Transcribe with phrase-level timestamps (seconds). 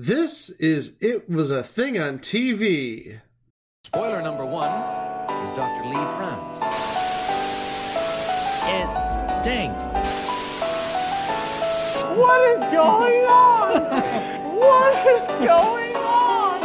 [0.00, 3.18] This is It Was a Thing on TV.
[3.82, 4.70] Spoiler number one
[5.42, 5.84] is Dr.
[5.86, 6.60] Lee frowns.
[8.70, 8.86] It
[9.42, 9.82] stinks.
[12.16, 13.82] What is going on?
[14.56, 16.62] what is going on?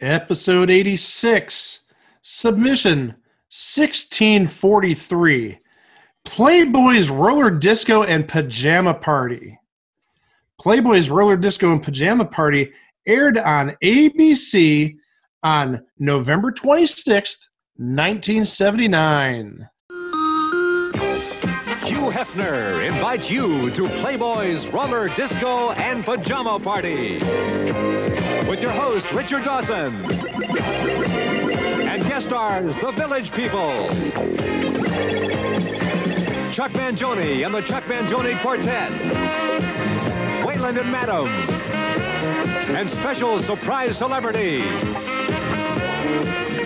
[0.00, 1.82] Episode 86,
[2.22, 3.14] Submission
[3.48, 5.58] 1643,
[6.24, 9.60] Playboy's Roller Disco and Pajama Party.
[10.58, 12.72] Playboy's Roller Disco and Pajama Party
[13.06, 14.96] aired on ABC
[15.42, 19.68] on November 26th, 1979.
[21.84, 27.18] Hugh Hefner invites you to Playboy's Roller Disco and Pajama Party
[28.48, 29.94] with your host, Richard Dawson.
[31.86, 33.88] And guest stars, the Village People.
[36.52, 38.90] Chuck Mangione and the Chuck Mangione Quartet.
[40.66, 41.28] And Madam.
[42.74, 44.64] And special surprise celebrities.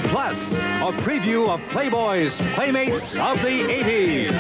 [0.09, 4.33] Plus, a preview of Playboy's Playmates of the 80s.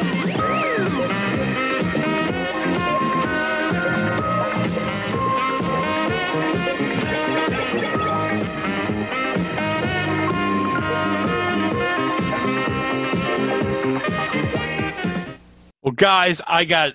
[15.82, 16.94] Well, guys, I got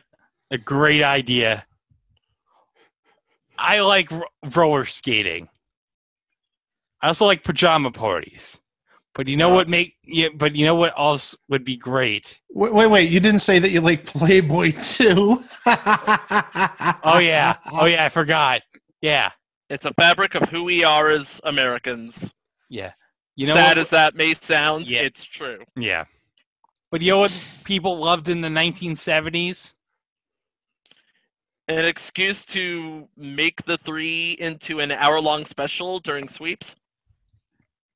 [0.49, 1.63] a great idea.
[3.57, 4.23] I like ro-
[4.55, 5.47] roller skating.
[7.01, 8.61] I also like pajama parties.
[9.13, 12.41] But you know what make yeah, but you know what else would be great?
[12.49, 15.43] Wait, wait, wait, you didn't say that you like Playboy too.
[17.07, 17.55] Oh yeah.
[17.71, 18.61] Oh yeah, I forgot.
[19.01, 19.31] Yeah.
[19.69, 22.33] It's a fabric of who we are as Americans.
[22.69, 22.91] Yeah.
[23.35, 23.77] You know Sad what?
[23.77, 25.01] as that may sound, Yeah.
[25.01, 25.59] it's true.
[25.77, 26.05] Yeah.
[26.91, 27.33] But you know what
[27.63, 29.75] people loved in the 1970s?
[31.67, 36.75] An excuse to make the three into an hour long special during sweeps.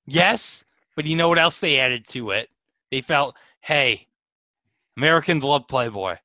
[0.08, 0.64] Yes,
[0.95, 2.50] but you know what else they added to it?
[2.91, 4.07] They felt, hey,
[4.97, 6.16] Americans love Playboy.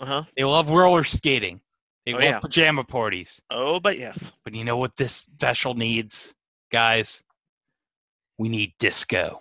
[0.00, 0.22] Uh huh.
[0.36, 1.60] They love roller skating.
[2.04, 2.38] They Oh, love yeah.
[2.40, 3.40] pajama parties.
[3.50, 4.32] Oh, but yes.
[4.42, 6.34] But you know what this special needs,
[6.72, 7.22] guys?
[8.36, 9.40] We need disco.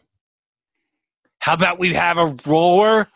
[1.39, 3.07] How about we have a roller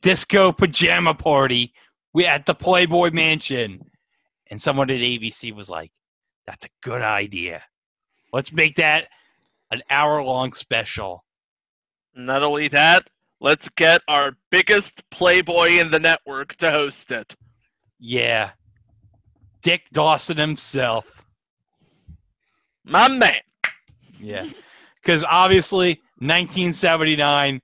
[0.00, 1.74] disco pajama party
[2.16, 3.78] we at the Playboy Mansion?
[4.50, 5.92] And someone at ABC was like,
[6.46, 7.62] "That's a good idea.
[8.32, 9.08] Let's make that
[9.70, 11.24] an hour-long special."
[12.14, 13.10] Not only that,
[13.40, 17.34] let's get our biggest Playboy in the network to host it.
[17.98, 18.52] Yeah,
[19.60, 21.22] Dick Dawson himself.
[22.84, 23.40] My man.
[24.18, 24.46] Yeah.
[25.02, 27.60] Because obviously, 1979,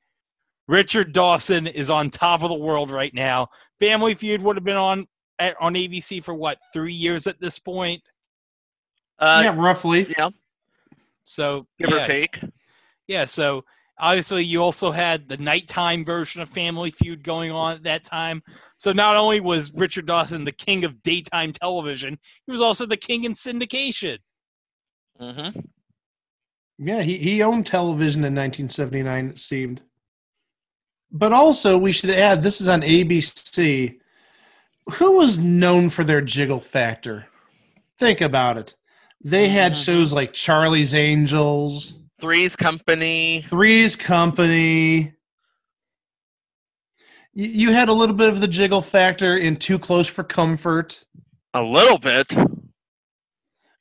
[0.69, 3.49] Richard Dawson is on top of the world right now.
[3.83, 5.09] Family Feud would have been on
[5.41, 8.01] at, on ABC for what three years at this point.
[9.19, 10.07] Uh, yeah, roughly.
[10.17, 10.29] yeah,
[11.25, 12.41] So give yeah, or take.
[13.09, 13.25] yeah.
[13.25, 13.65] So
[13.99, 18.41] obviously, you also had the nighttime version of Family Feud going on at that time.
[18.79, 22.17] So not only was Richard Dawson the king of daytime television,
[22.47, 24.19] he was also the king in syndication.
[25.21, 25.59] Mm-hmm.
[26.79, 29.83] Yeah, he, he owned television in 1979, it seemed.
[31.13, 33.99] But also, we should add this is on ABC.
[34.95, 37.27] Who was known for their jiggle factor?
[37.99, 38.77] Think about it.
[39.23, 39.85] They had Mhm.
[39.85, 43.45] shows like Charlie's Angels, Three's Company.
[43.49, 45.13] Three's Company.
[47.35, 51.05] You, you had a little bit of the jiggle factor in Too Close for Comfort.
[51.55, 52.33] A little bit.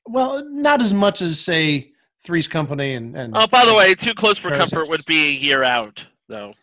[0.05, 1.93] Well, not as much as, say,
[2.23, 3.15] Three's Company and.
[3.15, 4.71] and Oh, by the way, Too Close for Parasites.
[4.71, 6.53] Comfort would be a year out, though.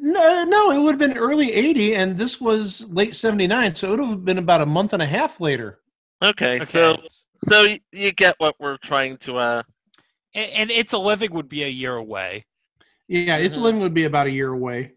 [0.00, 3.98] No, no, it would have been early 80, and this was late 79, so it
[3.98, 5.80] would have been about a month and a half later.
[6.22, 6.98] Okay, so
[7.48, 9.36] so you get what we're trying to.
[9.38, 9.62] uh
[10.34, 12.44] and, and It's a Living would be a year away.
[13.08, 13.62] Yeah, It's Mhm.
[13.62, 14.92] Living would be about a year away.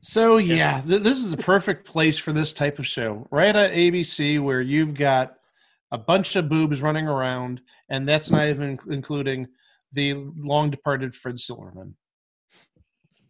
[0.00, 3.26] So, yeah, th- this is the perfect place for this type of show.
[3.32, 5.34] Right at ABC, where you've got
[5.90, 9.48] a bunch of boobs running around, and that's not even including
[9.92, 11.96] the long departed Fred Silverman.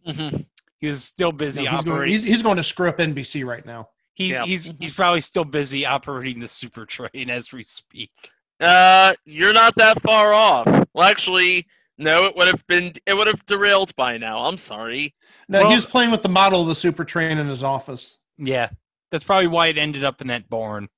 [0.07, 0.45] mhm.
[0.79, 2.11] He was still busy No, he's, going, operating.
[2.13, 3.89] he's, he's going to screw up NBC right now.
[4.13, 4.45] He's Yeah.
[4.45, 8.11] he's he's probably still busy operating the super train as we speak.
[8.59, 10.65] Uh, you're not that far off.
[10.93, 11.65] Well, actually,
[11.97, 12.25] no.
[12.25, 12.93] It would have been.
[13.05, 14.45] It would have derailed by now.
[14.45, 15.15] I'm sorry.
[15.47, 18.17] No, Well- he was playing with the model of the super train in his office.
[18.37, 18.69] Yeah,
[19.11, 20.89] that's probably why it ended up in that barn.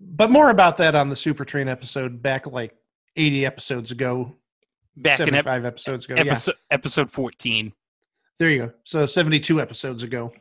[0.00, 2.74] But more about that on the Super Train episode back like
[3.16, 4.36] 80 episodes ago,
[4.96, 6.14] Back in ep- episodes ago.
[6.16, 7.72] Yeah, episode episode fourteen.
[8.38, 8.72] There you go.
[8.84, 10.32] So 72 episodes ago.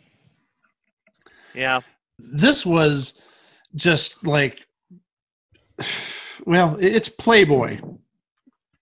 [1.53, 1.81] Yeah.
[2.19, 3.19] This was
[3.75, 4.65] just like,
[6.45, 7.79] well, it's Playboy.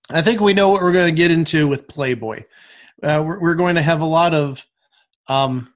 [0.09, 2.43] I think we know what we're going to get into with Playboy.
[3.01, 4.65] Uh, we're, we're going to have a lot of
[5.27, 5.73] um,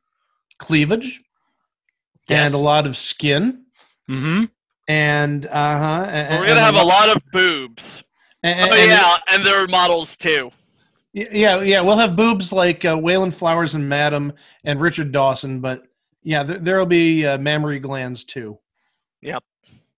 [0.59, 1.21] cleavage
[2.29, 2.47] Yes.
[2.47, 3.63] and a lot of skin.
[4.09, 4.45] Mm-hmm.
[4.89, 6.37] And uh huh.
[6.39, 8.03] We're gonna have a lot of boobs.
[8.43, 10.51] And, Oh yeah, and they're models too.
[11.17, 11.81] Yeah, yeah.
[11.81, 14.33] We'll have boobs like uh, Wayland Flowers and Madam
[14.63, 15.81] and Richard Dawson, but
[16.21, 18.59] yeah, there, there'll be uh, mammary glands too.
[19.21, 19.43] Yep,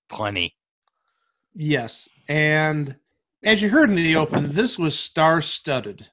[0.07, 0.55] plenty.
[1.53, 2.95] Yes, and
[3.43, 6.05] as you heard in the open, this was star-studded.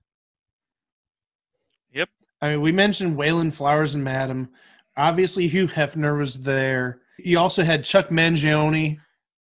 [1.92, 2.08] Yep.
[2.42, 4.48] I mean, we mentioned Wayland Flowers and Madam.
[4.96, 7.02] Obviously, Hugh Hefner was there.
[7.16, 8.98] You also had Chuck Mangione.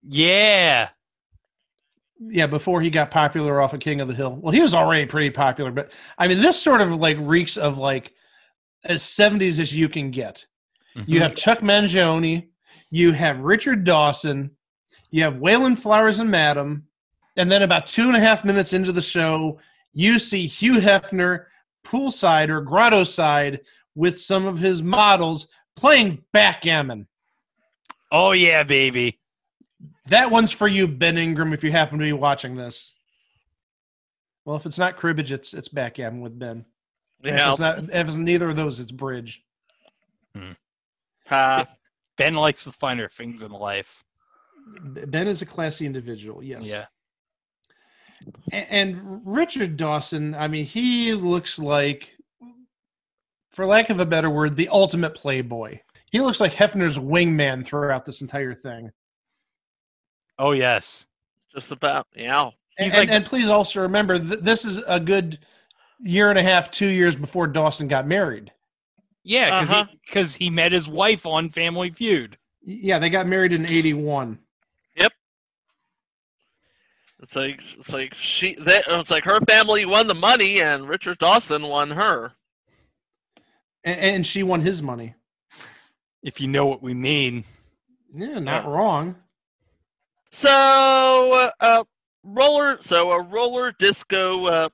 [0.04, 0.90] Yeah.
[2.20, 4.36] Yeah, before he got popular off of King of the Hill.
[4.36, 7.78] Well, he was already pretty popular, but I mean, this sort of like reeks of
[7.78, 8.14] like
[8.84, 10.46] as 70s as you can get.
[11.06, 11.22] You Mhm.
[11.22, 12.50] have Chuck Mangione,
[12.90, 14.52] you have Richard Dawson,
[15.12, 16.88] you have Wayland Flowers and Madam,
[17.38, 19.60] and then about two and a half minutes into the show,
[19.94, 21.46] you see Hugh Hefner
[21.86, 23.62] poolside or grotto side
[23.96, 27.08] with some of his models playing backgammon.
[28.12, 29.20] Oh yeah, baby.
[30.10, 32.94] That one's for you, Ben Ingram, if you happen to be watching this.
[34.46, 36.66] Well, if it's not cribbage, it's it's backgammon with Ben.
[37.24, 37.52] If Yeah.
[37.52, 39.44] it's not if it's neither of those, it's bridge.
[41.30, 41.66] Uh,
[42.18, 44.04] Ben likes the finer things in life.
[44.82, 46.68] Ben is a classy individual, yes.
[46.68, 46.86] Yeah.
[48.52, 52.16] A- And Richard Dawson, I mean, he looks like,
[53.52, 55.80] for lack of a better word, the ultimate playboy.
[56.12, 58.92] He looks like Hefner's wingman throughout this entire thing.
[60.40, 61.08] Oh yes.
[61.54, 62.08] just about.
[62.16, 62.50] Yeah.
[62.78, 65.40] He's and, like- and please also remember, th- this is a good
[66.00, 68.52] year and a half, two years before Dawson got married.
[69.24, 69.86] Yeah, because Uh-huh.
[69.92, 72.38] he because he met his wife on Family Feud.
[72.64, 74.40] Yeah, they got married in '81.
[74.96, 75.12] Yep.
[77.22, 78.56] It's like it's like she.
[78.56, 82.34] They, it's like her family won the money, and Richard Dawson won her.
[83.84, 85.16] And, and she won his money.
[86.24, 87.44] If you know what we mean.
[88.14, 88.70] Yeah, not Yeah.
[88.72, 89.16] wrong.
[90.32, 91.84] So, uh,
[92.24, 92.78] roller.
[92.82, 94.46] So a roller disco.
[94.46, 94.70] Uh,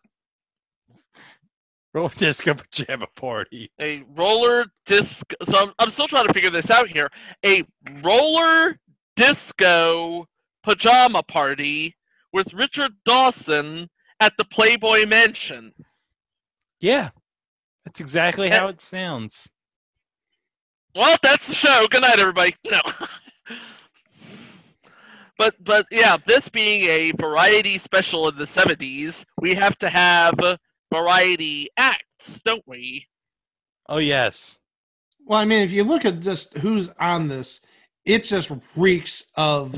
[1.94, 3.72] Roller disco pajama party.
[3.80, 5.32] a roller disc.
[5.48, 7.10] So I'm, I'm still trying to figure this out here.
[7.46, 7.64] A
[8.04, 8.78] roller
[9.16, 10.28] disco
[10.62, 11.96] pajama party
[12.34, 15.72] with Richard Dawson at the Playboy Mansion.
[16.82, 17.12] Yeah.
[17.86, 19.50] That's exactly how it sounds.
[20.96, 21.88] Well, that's the show.
[21.90, 22.56] Good night, everybody.
[22.70, 22.82] No.
[25.38, 30.34] but but yeah, this being a variety special in the '70s, we have to have
[30.94, 33.08] variety acts, don't we?
[33.88, 34.60] Oh yes.
[35.26, 37.62] Well, I mean, if you look at just who's on this,
[38.06, 39.74] it just reeks of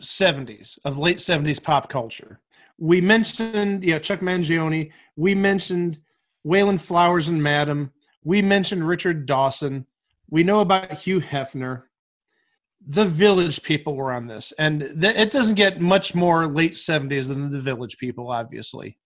[0.00, 2.40] 70s, of late 70s pop culture.
[2.78, 4.92] We mentioned, yeah, Chuck Mangione.
[5.16, 5.98] We mentioned
[6.44, 7.92] Wayland Flowers and Madam.
[8.24, 9.86] We mentioned Richard Dawson.
[10.28, 11.82] We know about Hugh Hefner.
[12.86, 17.28] The Village People were on this, and th- it doesn't get much more late 70s
[17.28, 18.98] than the Village People, obviously.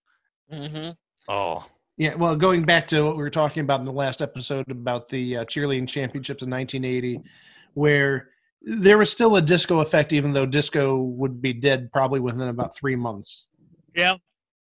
[0.51, 0.91] Mm-hmm.
[1.27, 1.65] Oh.
[1.97, 5.07] Yeah, well, going back to what we were talking about in the last episode about
[5.07, 7.21] the uh, cheerleading championships in 1980,
[7.73, 8.29] where
[8.61, 12.75] there was still a disco effect, even though disco would be dead probably within about
[12.75, 13.47] three months.
[13.95, 14.15] Yeah.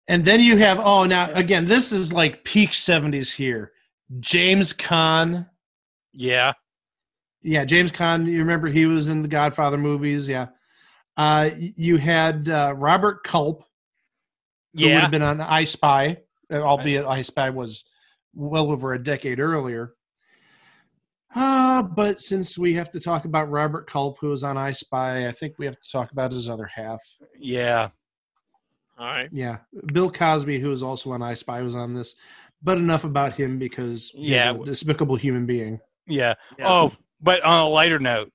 [0.07, 3.73] And then you have, oh, now again, this is like peak 70s here.
[4.19, 5.47] James Caan.
[6.13, 6.53] Yeah.
[7.41, 8.25] Yeah, James Caan.
[8.25, 10.27] You remember he was in the Godfather movies.
[10.27, 10.47] Yeah.
[11.15, 13.63] Uh, you had uh, Robert Culp,
[14.75, 16.17] who would have been on I Spy,
[16.51, 17.85] uh, albeit I Spy was
[18.33, 19.93] well over a decade earlier.
[21.35, 25.27] Uh, but since we have to talk about Robert Culp, who was on I Spy,
[25.27, 27.01] I think we have to talk about his other half.
[27.37, 27.89] Yeah.
[28.97, 29.29] All right.
[29.31, 29.57] Yeah,
[29.93, 32.15] Bill Cosby, who was also on I Spy, was on this.
[32.61, 34.51] But enough about him because he's Yeah.
[34.51, 35.79] a despicable human being.
[36.07, 36.33] Yeah.
[36.57, 36.67] Yes.
[36.67, 38.31] Oh, but on a lighter note,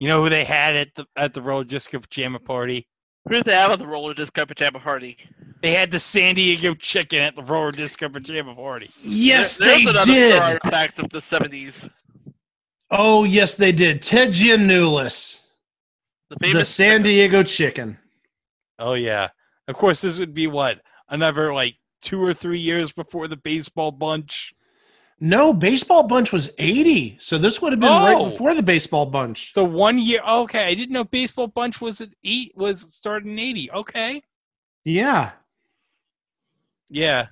[0.00, 2.86] you know who they had at the at the roller disco pajama party?
[3.28, 5.16] Who did they have at the roller disco pajama party?
[5.62, 8.90] They had the San Diego chicken at the roller disco pajama party.
[9.02, 10.38] Yes, There- there's they another did.
[10.42, 11.88] artifact of the '70s.
[12.90, 14.00] Oh, yes, they did.
[14.00, 15.40] Ted Giannoulis,
[16.30, 17.98] The the San Diego Chicken.
[18.78, 19.28] Oh yeah.
[19.68, 23.90] Of course, this would be what another like two or three years before the baseball
[23.90, 24.52] bunch.
[25.18, 27.16] No, Baseball Bunch was 80.
[27.20, 28.26] So this would have been right Oh.
[28.30, 29.52] before the Baseball Bunch.
[29.54, 30.20] So one year.
[30.28, 32.52] Okay, I didn't know baseball bunch was at eight.
[32.54, 33.70] Was started in eighty.
[33.70, 34.22] Okay.
[34.84, 35.32] Yeah.
[36.90, 37.26] Yeah,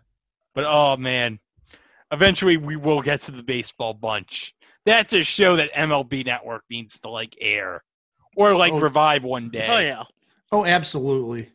[0.55, 1.38] but oh man,
[2.11, 4.55] eventually we will get to the baseball bunch.
[4.85, 7.83] That's a show that MLB Network needs to like air.
[8.37, 8.81] or like Oh.
[8.81, 9.69] revive one day.
[9.71, 10.03] Oh yeah.
[10.50, 11.53] Oh, absolutely.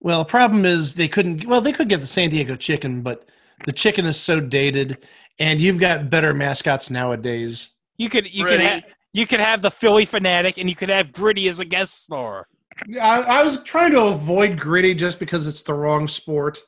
[0.00, 1.44] Well, the problem is they couldn't.
[1.44, 3.28] Well, they could get the San Diego chicken, but
[3.66, 5.04] the chicken is so dated,
[5.38, 7.70] and you've got better mascots nowadays.
[7.96, 11.12] You could you could ha- you could have the Phillie Phanatic, and you could have
[11.12, 12.46] Gritty as a guest star.
[13.00, 16.60] I, I was trying to avoid gritty just because it's the wrong sport,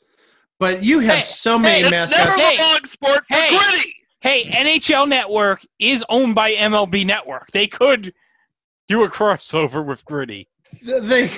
[0.59, 2.19] but you have Hey, so many It's mascots.
[2.25, 2.57] never Hey.
[2.57, 3.57] the wrong sport for Hey.
[3.57, 3.95] gritty.
[4.23, 7.51] Hey, NHL Network is owned by MLB Network.
[7.53, 8.13] They could
[8.89, 10.49] do a crossover with Gritty.
[10.83, 11.31] They,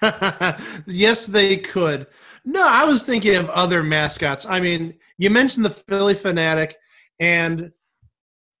[0.86, 2.06] yes, they could.
[2.50, 4.46] No, I was thinking of other mascots.
[4.46, 6.72] I mean, you mentioned the Phillie Phanatic,
[7.20, 7.70] and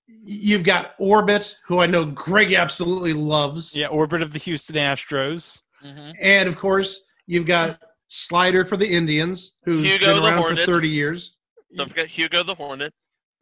[0.06, 5.60] you've got Orbit, who I know Greg absolutely loves, Yeah, orbit of the Houston Astros.
[5.82, 6.12] Mhm.
[6.20, 10.88] and of course, you've got Slider for the Indians, who's Hugo been around for thirty
[10.90, 11.36] years.
[11.76, 12.92] Don't forget Hugo the Hornet.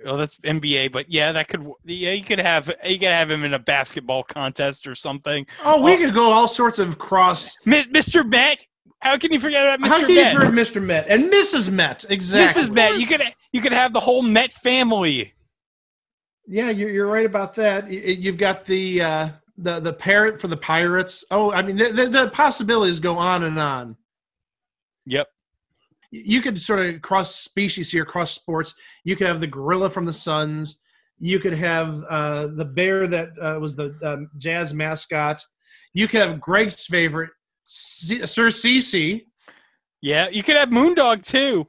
[0.04, 1.66] Oh, that's NBA, but yeah, that could.
[1.84, 5.44] Yeah, you could have you could have him in a basketball contest or something.
[5.64, 5.96] Oh, we Oh.
[5.96, 7.56] could go all sorts of cross.
[7.66, 8.28] Mr.
[8.28, 8.62] Met,
[9.00, 9.82] how can you forget about Mr.
[9.82, 10.00] Met?
[10.00, 10.82] How can you forget Mr.
[10.82, 11.70] Met and Mrs.
[11.70, 12.04] Met?
[12.08, 12.62] Exactly.
[12.62, 12.70] Mrs.
[12.72, 13.22] Met, you could
[13.52, 15.32] you could have the whole Met family.
[16.48, 17.90] Yeah, you're, you're right about that.
[17.90, 21.24] You've got the uh, the the parrot for the pirates.
[21.30, 23.96] Oh, I mean, the, the, the possibilities go on and on.
[25.06, 25.28] Yep.
[26.10, 28.74] You could sort of cross species here, cross sports.
[29.04, 30.80] You could have the gorilla from the Suns.
[31.18, 35.42] You could have uh, the bear that uh, was the um, jazz mascot.
[35.94, 37.30] You could have Greg's favorite,
[37.66, 39.26] C- Sir Cece.
[40.00, 41.68] Yeah, you could have Moondog too.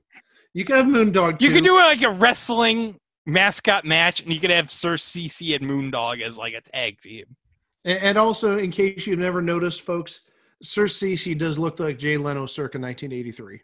[0.54, 1.34] You could have Moondog.
[1.34, 1.46] You too.
[1.46, 5.70] You could do like a wrestling mascot match, and you could have Sir Cece and
[5.70, 7.26] Moondog as like a tag team.
[7.86, 10.22] And, and also, in case you've never noticed, folks,
[10.64, 13.62] Sir Cece does look like Jay Leno circa 1983.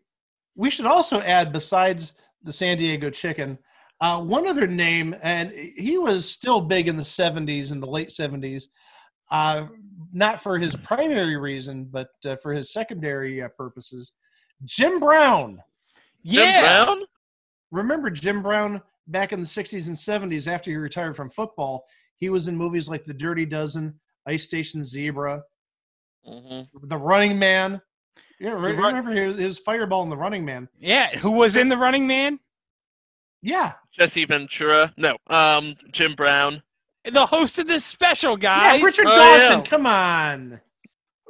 [0.55, 3.57] We should also add, besides the San Diego Chicken,
[4.01, 8.09] uh, one other name, and he was still big in the 70s and the late
[8.09, 8.65] 70s,
[9.31, 9.67] uh,
[10.13, 14.13] not for his primary reason, but uh, for his secondary uh, purposes.
[14.63, 15.59] Jim Brown.
[16.25, 17.01] Jim Brown?
[17.71, 21.85] Remember Jim Brown back in the 60s and 70s after he retired from football?
[22.19, 25.41] He was in movies like The Dirty Dozen, Ice Station Zebra,
[26.25, 26.69] Mhm.
[26.83, 27.81] The Running Man.
[28.39, 30.69] Yeah, re- Run- remember his, his fireball in The Running Man.
[30.79, 31.09] yeah.
[31.17, 32.39] Who was in the Running Man?
[33.41, 34.93] Yeah, Jesse Ventura.
[34.95, 35.17] No.
[35.27, 36.63] Um Jim Brown.
[37.11, 38.79] The host of this special, guys.
[38.79, 39.59] yeah, Richard Oh, Dawson.
[39.59, 39.69] yeah.
[39.69, 40.61] Come on.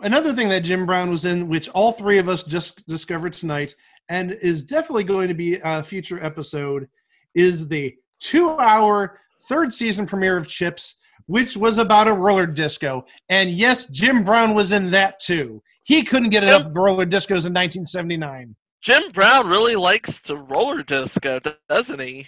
[0.01, 3.75] Another thing that Jim Brown was in, which all three of us just discovered tonight,
[4.09, 6.87] and is definitely going to be a future episode,
[7.35, 10.95] is the two-hour third season premiere of Chips,
[11.27, 13.05] which was about a roller disco.
[13.29, 15.63] And yes, Jim Brown was in that too.
[15.83, 18.55] He couldn't get enough roller discos in 1979.
[18.81, 21.39] Jim Brown really likes to roller disco,
[21.69, 22.27] doesn't he?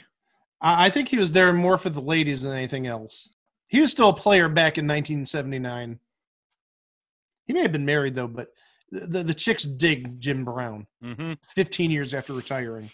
[0.61, 3.29] I I think he was there more for the ladies than anything else.
[3.67, 5.99] He was still a player back in 1979.
[7.45, 8.49] He may have been married though, but
[8.91, 10.87] the the chicks dig Jim Brown.
[11.01, 12.89] hmm 15 years after retiring.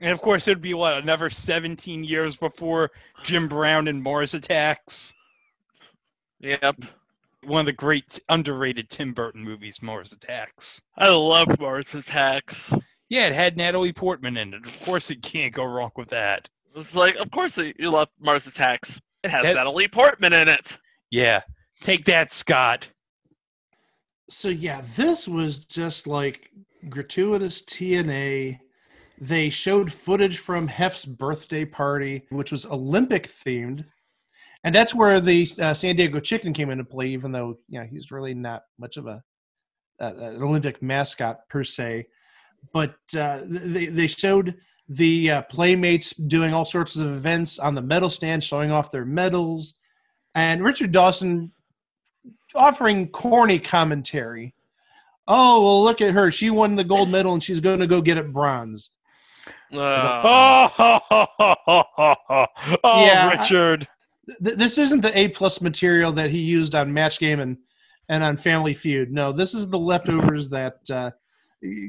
[0.00, 2.90] And of course, it'd be what another 17 years before
[3.24, 5.14] Jim Brown and Mars Attacks.
[6.40, 6.84] Yep.
[7.44, 10.82] One of the great underrated Tim Burton movies, Mars Attacks.
[10.96, 12.72] I love Mars Attacks.
[13.08, 14.66] Yeah, it had Natalie Portman in it.
[14.66, 16.48] Of course, it can't go wrong with that.
[16.76, 19.00] It's like, of course you love Mars Attacks.
[19.22, 20.76] It has That- Natalie Portman in it.
[21.10, 21.40] Yeah,
[21.80, 22.88] take that, Scott.
[24.30, 26.50] So yeah, this was just like
[26.90, 28.58] gratuitous TNA.
[29.20, 33.84] They showed footage from Hef's birthday party, which was Olympic themed,
[34.62, 37.06] and that's where the uh, San Diego Chicken came into play.
[37.08, 39.22] Even though you know he's really not much of a
[40.00, 42.06] uh, an Olympic mascot per se,
[42.72, 44.54] but uh, they they showed
[44.88, 49.04] the uh, playmates doing all sorts of events on the medal stand, showing off their
[49.04, 49.74] medals,
[50.34, 51.52] and Richard Dawson
[52.54, 54.54] offering corny commentary.
[55.26, 56.30] Oh well, look at her.
[56.30, 58.90] She won the gold medal, and she's going to go get it bronze.
[59.72, 61.26] Uh, Oh,
[61.66, 62.46] oh,
[62.84, 63.88] Yeah, I- Richard.
[64.44, 67.56] Th- this isn't the A plus material that he used on Match Game and
[68.10, 69.10] and on Family Feud.
[69.12, 71.10] No, this is the leftovers that uh,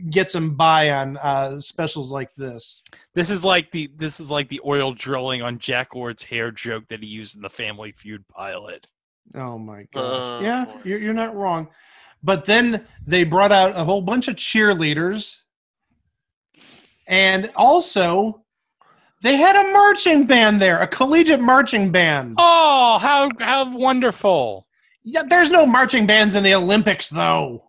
[0.09, 2.81] gets him by on uh, specials like this.
[3.13, 6.88] This is like the this is like the oil drilling on Jack Ward's hair joke
[6.89, 8.88] that he used in the Family Feud pilot.
[9.35, 10.39] Oh my god!
[10.39, 11.67] Uh, yeah, you're, you're not wrong.
[12.23, 15.35] But then they brought out a whole bunch of cheerleaders,
[17.07, 18.43] and also
[19.21, 22.35] they had a marching band there, a collegiate marching band.
[22.39, 24.67] Oh, how how wonderful!
[25.03, 27.68] Yeah, there's no marching bands in the Olympics though.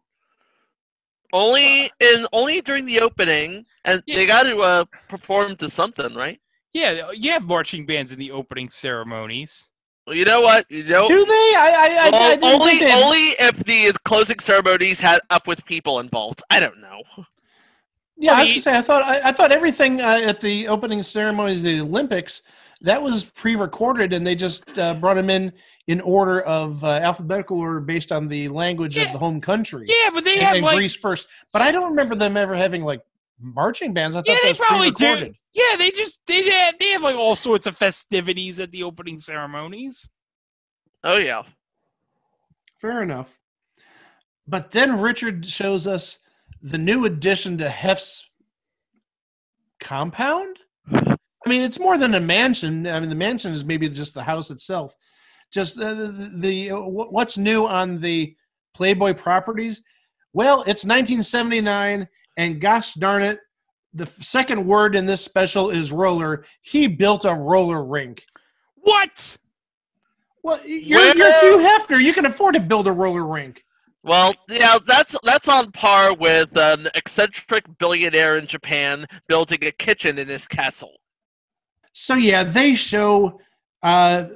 [1.32, 4.16] Only in only during the opening, and Yeah.
[4.16, 6.40] they got to uh, perform to something, right?
[6.72, 9.68] Yeah, you have marching bands in the opening ceremonies.
[10.06, 10.66] Well, you know what?
[10.70, 11.54] You know, Do they?
[11.56, 15.64] I I, I, I didn't only think only if the closing ceremonies had up with
[15.64, 16.42] people involved.
[16.50, 17.02] I don't know.
[18.16, 20.68] Yeah, I was I gonna say I thought I, I thought everything uh, at the
[20.68, 22.42] opening ceremonies of the Olympics
[22.82, 25.52] that was pre-recorded, and they just uh, brought them in
[25.86, 29.04] in order of uh, alphabetical order based on the language Yeah.
[29.04, 29.86] of the home country.
[29.88, 31.26] Yeah, but they and, have and like Greece first.
[31.52, 33.00] But I don't remember them ever having like
[33.40, 34.14] marching bands.
[34.14, 35.32] I thought yeah, that they was probably do.
[35.52, 39.18] Yeah, they just they have, they have like all sorts of festivities at the opening
[39.18, 40.10] ceremonies.
[41.02, 41.42] Oh yeah.
[42.80, 43.38] Fair enough.
[44.46, 46.18] But then Richard shows us
[46.62, 48.28] the new addition to Hef's
[49.80, 50.58] compound.
[50.92, 52.86] I mean, it's more than a mansion.
[52.86, 54.94] I mean, the mansion is maybe just the house itself.
[55.52, 58.34] Just uh, the, the uh, what's new on the
[58.74, 59.82] Playboy properties?
[60.32, 63.40] Well, it's 1979, and gosh darn it,
[63.94, 66.44] the second word in this special is roller.
[66.62, 68.22] He built a roller rink.
[68.76, 69.38] What?
[70.42, 72.02] Well, you're, you're Well- Hugh Hefner.
[72.02, 73.64] You can afford to build a roller rink.
[74.02, 80.18] Well, yeah, that's that's on par with an eccentric billionaire in Japan building a kitchen
[80.18, 80.92] in his castle.
[81.92, 83.40] So yeah, they show
[83.82, 84.28] uh,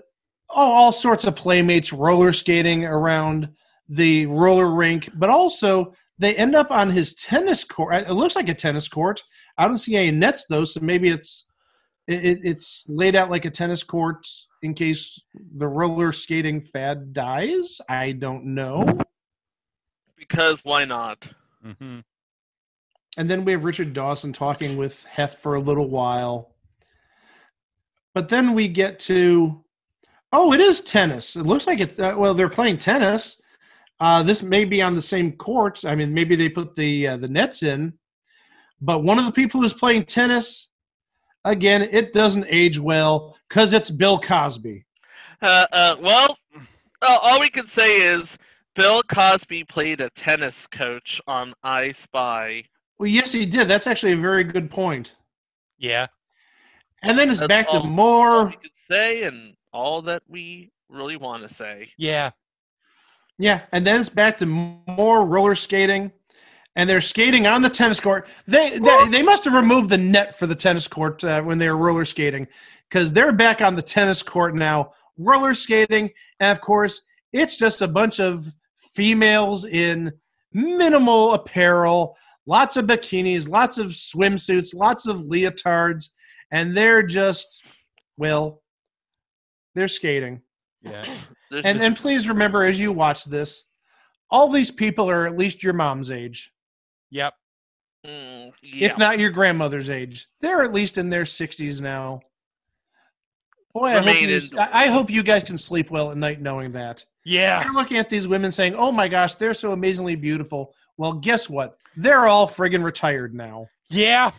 [0.54, 3.48] oh, all sorts of playmates roller skating around
[3.88, 7.94] the roller rink, but also they end up on his tennis court.
[7.94, 9.22] It looks like a tennis court.
[9.58, 11.46] I don't see any nets though, so maybe it's
[12.06, 14.26] it, it- it's laid out like a tennis court
[14.62, 15.20] in case
[15.56, 17.80] the roller skating fad dies.
[17.88, 18.98] I don't know.
[20.16, 21.28] Because why not?
[21.64, 22.00] Mm-hmm.
[23.16, 26.54] And then we have Richard Dawson talking with Hef for a little while.
[28.14, 29.63] But then we get to,
[30.34, 31.36] oh, it is tennis.
[31.36, 31.98] It looks like it.
[31.98, 33.40] Uh, well, they're playing tennis.
[34.00, 35.84] Uh, this may be on the same court.
[35.84, 37.94] I mean, maybe they put the uh, the nets in.
[38.80, 40.68] But one of the people who's playing tennis,
[41.44, 44.84] again, it doesn't age well because it's Bill Cosby.
[45.40, 46.38] Uh, uh, well,
[47.00, 48.36] uh, all we can say is
[48.74, 52.64] Bill Cosby played a tennis coach on I Spy.
[52.98, 53.68] Well, yes, he did.
[53.68, 55.14] That's actually a very good point.
[55.78, 56.08] Yeah.
[57.02, 58.46] And then it's That's back to more.
[58.46, 61.90] we can say and all that we really want to say.
[61.98, 62.30] Yeah.
[63.36, 66.12] Yeah, and then it's back to more roller skating,
[66.76, 68.28] and they're skating on the tennis court.
[68.46, 71.68] They they, they must have removed the net for the tennis court uh, when they
[71.68, 72.46] were roller skating,
[72.88, 77.82] because they're back on the tennis court now, roller skating, and of course it's just
[77.82, 78.52] a bunch of
[78.94, 80.12] females in
[80.52, 86.10] minimal apparel, lots of bikinis, lots of swimsuits, lots of leotards,
[86.52, 87.66] and they're just
[88.16, 88.62] well,
[89.74, 90.42] they're skating.
[90.82, 91.04] Yeah.
[91.50, 93.64] There's And and please remember as you watch this,
[94.30, 96.52] all these people are at least your mom's age,
[97.10, 97.34] Yep.
[98.06, 98.86] Mm, yeah.
[98.86, 100.26] if not your grandmother's age.
[100.40, 102.20] They're at least in their sixties now.
[103.72, 104.58] Boy, I hope, you.
[104.58, 107.04] I I hope you guys can sleep well at night knowing that.
[107.24, 107.64] Yeah.
[107.64, 111.48] You're looking at these women saying, "Oh my gosh, they're so amazingly beautiful." Well, guess
[111.50, 111.76] what?
[111.96, 113.68] They're all friggin' retired now.
[113.88, 114.30] Yeah.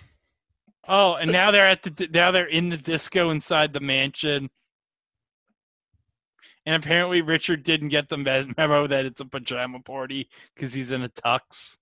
[0.87, 4.49] Oh, and now they're at the now they're in the disco inside the mansion.
[6.65, 8.17] And apparently Richard didn't get the
[8.57, 11.77] memo that it's a pajama party because he's in a tux.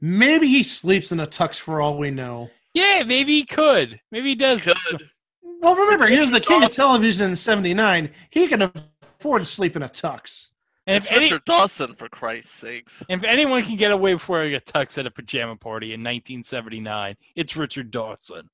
[0.00, 2.50] Maybe he sleeps in a tux for all we know.
[2.74, 4.00] Yeah, maybe he could.
[4.10, 4.64] Maybe he does.
[4.64, 4.76] Could.
[5.42, 8.10] Well, remember, he was the king of television in '79.
[8.30, 10.48] He can afford to sleep in a tux.
[10.86, 13.04] And It's if, any, Richard Dawson, for Christ's sakes.
[13.08, 17.16] if anyone can get away with wearing a tux at a pajama party in 1979,
[17.36, 18.50] it's Richard Dawson.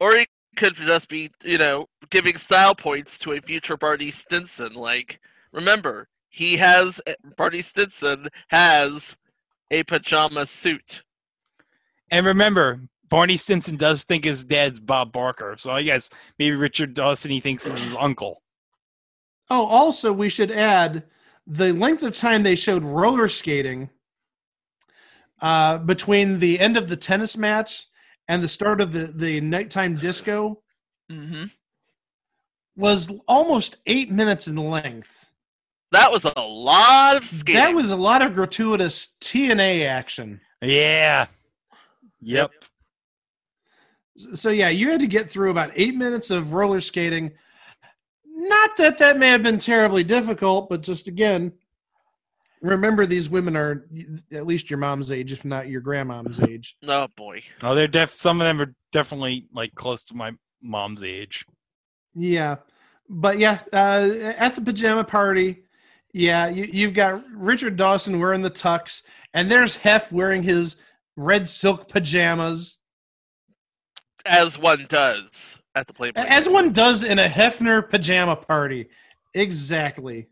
[0.00, 0.26] Or he
[0.56, 4.74] could just be, you know, giving style points to a future Barney Stinson.
[4.74, 5.20] Like,
[5.52, 7.00] remember, he has,
[7.36, 9.16] Barney Stinson has
[9.70, 11.02] a pajama suit.
[12.10, 16.94] And remember, Barney Stinson does think his dad's Bob Barker, so I guess maybe Richard
[16.94, 18.42] Dawson he thinks is his uncle.
[19.50, 21.04] Oh, also, we should add
[21.46, 23.90] the length of time they showed roller skating
[25.40, 27.86] uh, between the end of the tennis match
[28.30, 30.62] and the start of the, the nighttime disco
[31.10, 31.46] mm-hmm.
[32.76, 35.32] was almost eight minutes in length.
[35.90, 37.60] That was a lot of skating.
[37.60, 40.40] That was a lot of gratuitous TNA action.
[40.62, 41.26] Yeah.
[42.20, 42.52] Yep.
[44.34, 47.32] So, yeah, you had to get through about eight minutes of roller skating.
[48.24, 51.52] Not that that may have been terribly difficult, but just again,
[52.60, 53.86] remember these women are
[54.32, 56.76] at least your mom's age, if not your grandmom's age.
[56.86, 57.42] Oh boy.
[57.62, 58.12] Oh, they're def.
[58.12, 61.44] Some of them are definitely like close to my mom's age.
[62.14, 62.56] Yeah,
[63.08, 65.62] but yeah, uh, at the pajama party,
[66.12, 70.76] yeah, you, you've got Richard Dawson wearing the tux, and there's Hef wearing his
[71.16, 72.78] red silk pajamas.
[74.26, 75.58] As one does.
[75.74, 76.20] at the Playboy.
[76.20, 78.88] As one does in a Hefner pajama party.
[79.34, 80.26] Exactly.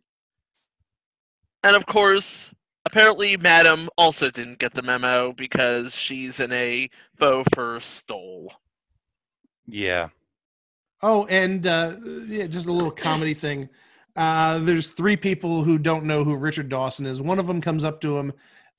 [1.63, 2.53] And of course,
[2.85, 8.53] apparently, Madam also didn't get the memo because she's in a faux fur stole.
[9.67, 10.09] Yeah.
[11.03, 13.69] Oh, and uh, yeah, just a little comedy thing.
[14.17, 17.21] Uh, there's three people who don't know who Richard Dawson is.
[17.21, 18.33] One of them comes up to him,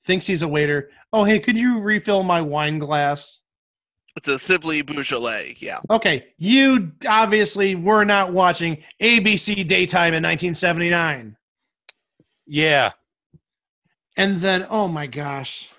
[0.04, 0.90] thinks he's a waiter.
[1.12, 3.38] Oh, hey, could you refill my wine glass?
[4.16, 5.78] It's a Sibley Beaujolais, yeah.
[5.88, 11.36] Okay, you obviously were not watching ABC Daytime in 1979.
[12.52, 12.92] Yeah.
[14.16, 15.70] And then, oh my gosh,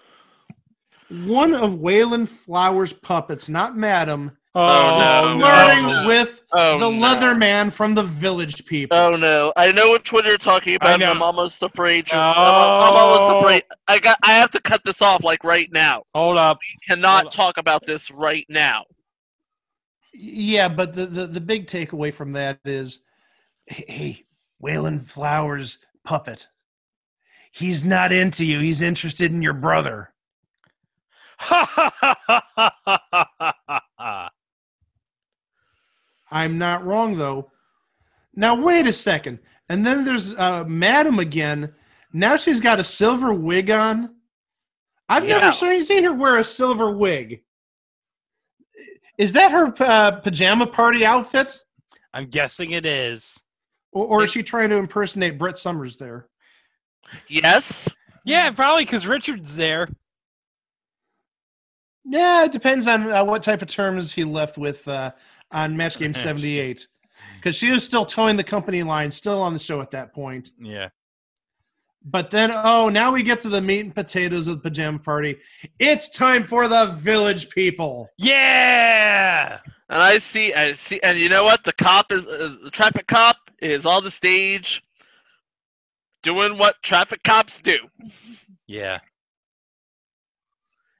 [1.09, 5.45] one of Wayland Flowers' puppets, not Madam, Oh, oh no.
[5.45, 6.07] flirting oh, no.
[6.07, 6.97] with Oh, the no.
[6.97, 8.97] leather man from the Village People.
[8.97, 9.53] Oh no!
[9.55, 11.01] I know which one you're talking about.
[11.01, 12.11] I'm almost afraid.
[12.11, 12.97] You're, I'm, I'm oh.
[12.97, 13.39] almost Oh.
[13.39, 13.63] afraid.
[13.87, 14.17] I got.
[14.23, 16.03] I have to cut this off like right now.
[16.13, 16.59] Hold up.
[16.85, 17.31] Cannot Hold on.
[17.31, 18.83] talk about this right now.
[20.13, 22.99] Yeah, but the, the, the big takeaway from that is
[23.67, 24.23] hey, hey,
[24.59, 26.47] Wayland Flowers' puppet.
[27.51, 28.59] He's not into you.
[28.59, 30.13] He's interested in your brother.
[36.31, 37.51] I'm not wrong, though.
[38.35, 39.39] Now, wait a second.
[39.69, 41.73] And then there's uh, Madam again.
[42.13, 44.15] Now she's got a silver wig on.
[45.09, 45.39] I've Yeah.
[45.39, 47.43] never seen seen her wear a silver wig.
[49.17, 51.59] Is that her uh, pajama party outfit?
[52.13, 53.43] I'm guessing it is.
[53.91, 56.27] Or, or is she trying to impersonate Brett Somers there?
[57.27, 57.89] Yes.
[58.23, 59.89] Yeah, probably because Richard's there.
[62.03, 65.11] Yeah, it depends on uh, what type of terms he left with uh,
[65.51, 66.87] on Match Game 78.
[67.35, 70.51] Because she was still toeing the company line, still on the show at that point.
[70.59, 70.89] Yeah.
[72.03, 75.37] But then, oh, now we get to the meat and potatoes of the pajama party.
[75.77, 78.09] It's time for the village people.
[78.17, 79.59] Yeah.
[79.89, 80.51] And I see.
[80.53, 80.99] I see.
[81.03, 81.63] And you know what?
[81.63, 84.83] The cop is uh, the traffic cop is on the stage,
[86.23, 87.77] doing what traffic cops do.
[88.67, 88.99] Yeah.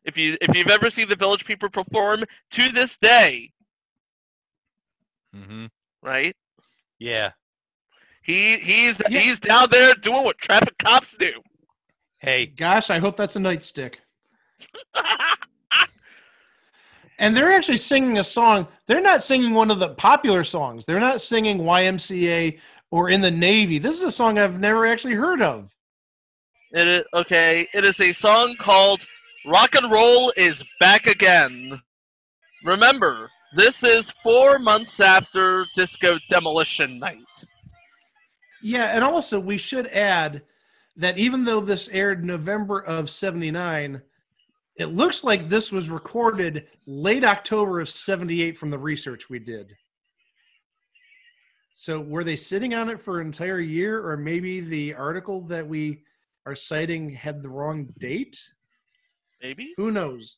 [0.03, 3.51] If you if you've ever seen the Village People perform to this day,
[5.35, 5.67] Mm-hmm.
[6.01, 6.35] right?
[6.99, 7.31] Yeah.
[8.23, 9.19] He he's Yeah.
[9.19, 11.31] he's down there doing what traffic cops do.
[12.19, 12.45] Hey.
[12.47, 13.95] Gosh, I hope that's a nightstick.
[17.21, 18.67] And they're actually singing a song.
[18.87, 20.87] They're not singing one of the popular songs.
[20.87, 23.77] They're not singing YMCA or In the Navy.
[23.77, 25.71] This is a song I've never actually heard of.
[26.71, 27.67] It is okay.
[27.75, 29.05] It is a song called
[29.45, 31.79] "Rock and Roll Is Back Again."
[32.65, 37.45] Remember, this is four months after Disco Demolition Night.
[38.63, 40.41] Yeah, and also we should add
[40.95, 44.01] that even though this aired November of 79,
[44.77, 49.75] it looks like this was recorded late October of 78 from the research we did.
[51.73, 55.67] So were they sitting on it for an entire year or maybe the article that
[55.67, 56.03] we
[56.45, 58.37] are citing had the wrong date?
[59.41, 59.73] Maybe.
[59.77, 60.37] Who knows?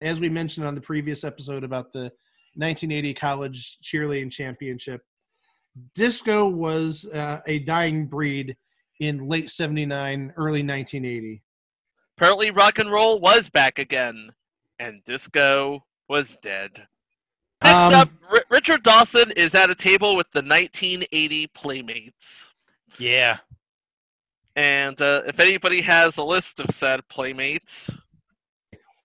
[0.00, 2.12] As we mentioned on the previous episode about the
[2.54, 5.02] 1980 college cheerleading championship,
[5.94, 8.56] disco was uh, a dying breed
[9.00, 11.42] in late 79, early 1980.
[12.20, 14.32] Apparently, rock and roll was back again,
[14.78, 16.86] and disco was dead.
[17.64, 22.50] Next Um, up, R- Richard Dawson is at a table with the 1980 Playmates.
[22.98, 23.38] Yeah.
[24.54, 27.88] And uh, if anybody has a list of said Playmates,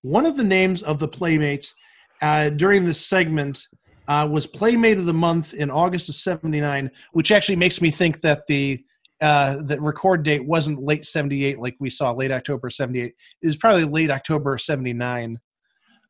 [0.02, 1.74] One of the names of the Playmates
[2.22, 3.66] uh, during this segment
[4.10, 8.20] uh, was Playmate of the Month in August of 79, which actually makes me think
[8.20, 8.84] that the
[9.22, 13.14] uh, the record date wasn't late 78 like we saw late October 78.
[13.42, 15.40] It was probably late October 79.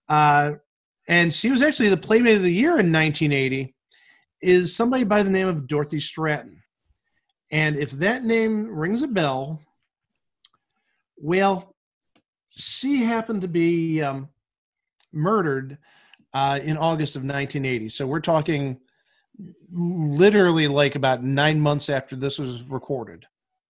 [0.09, 0.53] Uh,
[1.07, 3.75] and she was actually the Playmate of the Year in 1980
[4.41, 6.57] is somebody by the name of Dorothy Stratten.
[7.51, 9.61] And if that name rings a bell,
[11.17, 11.75] well,
[12.49, 14.29] she happened to be um,
[15.13, 15.77] murdered
[16.33, 17.89] uh, in August of 1980.
[17.89, 18.77] So we're talking
[19.71, 23.25] literally like about nine months after this was recorded.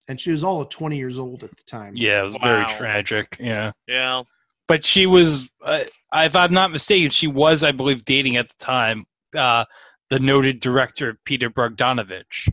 [0.08, 1.94] And she was all of 20 years old at the time.
[1.96, 2.20] Yeah.
[2.22, 2.42] It was Wow.
[2.42, 3.38] very tragic.
[3.40, 3.72] Yeah.
[3.88, 4.22] yeah,
[4.68, 8.56] But she was, uh, if I'm not mistaken, she was, I believe, dating at the
[8.60, 9.66] time uh,
[10.10, 12.50] the noted director Peter Bogdanovich.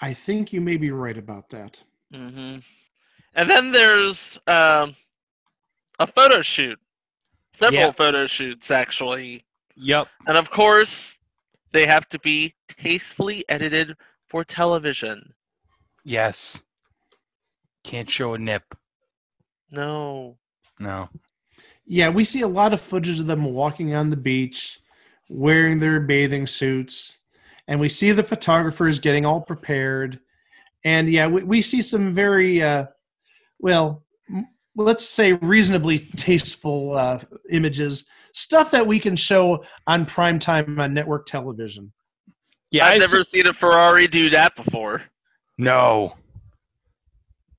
[0.00, 1.82] I think you may be right about that.
[2.12, 2.56] hmm
[3.32, 4.96] and then there's um,
[6.00, 6.80] a photo shoot,
[7.54, 7.90] several Yeah.
[7.92, 9.44] photo shoots actually,
[9.76, 10.08] Yep.
[10.26, 11.16] and of course,
[11.72, 13.94] they have to be tastefully edited
[14.28, 15.34] for television.
[16.04, 16.64] Yes.
[17.84, 18.74] Can't show a nip.
[19.70, 20.36] No,
[20.78, 21.08] No.
[21.86, 24.78] Yeah, we see a lot of footage of them walking on the beach.
[25.28, 27.18] wearing their bathing suits,
[27.68, 30.18] and we see the photographers getting all prepared.
[30.84, 32.86] And yeah, we, we see some very, uh,
[33.60, 40.38] well, m- let's say reasonably tasteful uh, images, stuff that we can show on prime
[40.38, 41.92] time on network television.
[42.70, 45.02] Yeah, I've I'd never seen a Ferrari do that before.
[45.58, 46.14] no.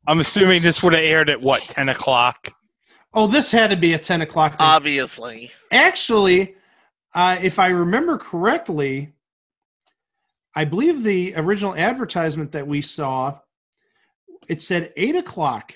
[0.07, 2.51] I'm assuming this would have aired at what ten o'clock.
[3.13, 4.65] Oh, this had to be a 10 o'clock thing.
[4.65, 5.51] Obviously.
[5.71, 6.55] Actually,
[7.13, 9.13] uh, if I remember correctly,
[10.55, 13.37] I believe the original advertisement that we saw
[14.47, 15.73] it said eight o'clock.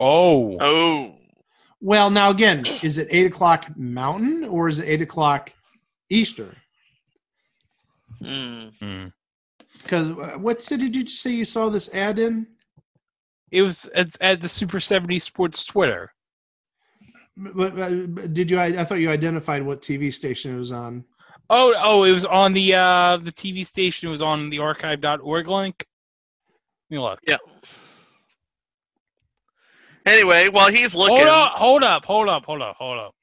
[0.00, 1.16] Oh, Oh.
[1.82, 5.52] Well, now again, is it eight o'clock Mountain or is it eight o'clock
[6.08, 6.56] Eastern?
[8.20, 8.68] Hmm.
[8.80, 9.06] Hmm.
[9.82, 12.46] Because uh, what city did you say you saw this ad in?
[13.52, 16.12] it was it's at the Super 70 Sports Twitter.
[17.36, 17.88] But, uh,
[18.32, 18.58] did you?
[18.58, 21.04] I, I thought you identified what TV station it was on.
[21.48, 24.08] Oh, oh, it was on the uh the TV station.
[24.08, 25.86] It was on the archive.org link.
[26.90, 27.20] Let me look.
[27.26, 27.38] Yeah.
[30.06, 33.14] Anyway, while he's looking, Hold up, hold up, hold up, hold up, hold up.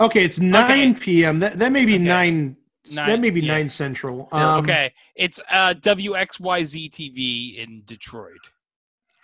[0.00, 1.38] Okay, it's nine p.m.
[1.40, 2.02] That that may be Okay.
[2.04, 2.56] nine.
[2.92, 3.52] Nine- that may be yeah.
[3.54, 4.28] nine central.
[4.32, 8.50] Yeah, Um, okay, it's uh WXYZ TV in Detroit.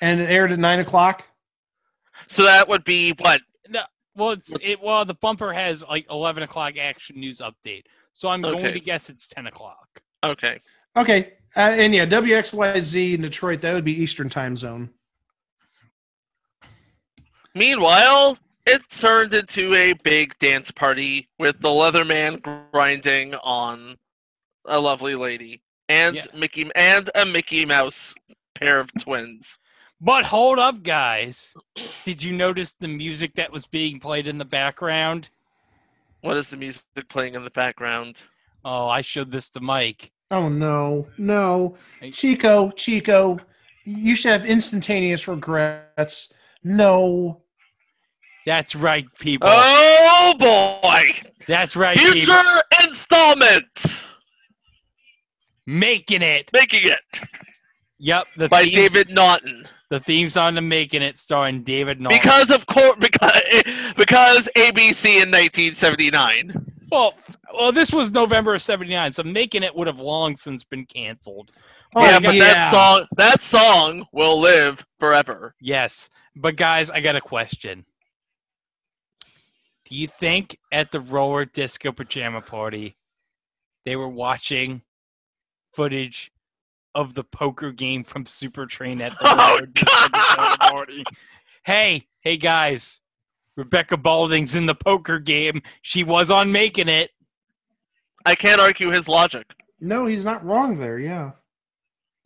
[0.00, 1.24] and it aired at nine o'clock.
[2.28, 3.40] so that would be what?
[3.68, 3.82] No,
[4.14, 4.80] Well, it's it.
[4.82, 7.82] Well, the bumper has like eleven o'clock action news update,
[8.12, 9.88] so I'm going to guess it's ten o'clock.
[10.24, 10.58] Okay.
[10.96, 13.60] Okay, uh, and yeah, WXYZ in Detroit.
[13.60, 14.90] That would be Eastern Time Zone.
[17.54, 23.96] Meanwhile, it turned into a big dance party with the Leatherman grinding on
[24.66, 26.22] a lovely lady and Yeah.
[26.34, 28.14] Mickey and a Mickey Mouse
[28.54, 29.58] pair of twins.
[30.00, 31.54] But hold up, guys!
[32.04, 35.28] Did you notice the music that was being played in the background?
[36.22, 38.22] What is the music playing in the background?
[38.64, 40.12] Oh, I showed this to Mike.
[40.30, 41.76] Oh no, no,
[42.12, 43.38] Chico, Chico,
[43.84, 46.32] you should have instantaneous regrets.
[46.62, 47.42] No,
[48.46, 49.48] That's right, people.
[49.50, 51.10] Oh boy!
[51.46, 52.86] That's right, Future people.
[52.86, 54.04] installment!
[55.66, 56.50] Making it.
[56.52, 57.20] Making it
[58.00, 59.68] Yep, the by themes, David Naughton.
[59.90, 62.18] The theme song to Making It, starring David Naughton.
[62.20, 63.30] Because of course, because,
[63.96, 66.52] because ABC in 1979.
[66.90, 67.14] well,
[67.52, 71.52] well, this was November of '79, so Making It would have long since been canceled.
[71.94, 75.54] Oh, yeah, but that song that song will live forever.
[75.60, 77.84] Yes, but guys, I got a question.
[79.84, 82.94] Do you think at the roller disco pajama party
[83.84, 84.82] they were watching
[85.74, 86.30] footage
[86.94, 91.04] of the poker game from Super Train at the Oh, roller disco pajama party?
[91.64, 93.00] Hey, hey guys,
[93.56, 95.60] Rebecca Balding's in the poker game.
[95.82, 97.10] She was on making it.
[98.24, 99.54] I can't argue his logic.
[99.80, 100.98] no, he's not wrong there.
[101.00, 101.32] Yeah.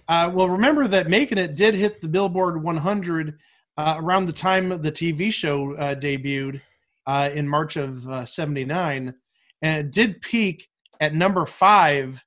[0.08, 3.38] Uh, well, remember that making it did hit the Billboard 100
[3.76, 6.60] uh, around the time the TV show uh, debuted
[7.06, 9.14] uh, in March of uh, '79,
[9.62, 10.68] and it did peak
[11.00, 12.24] at number five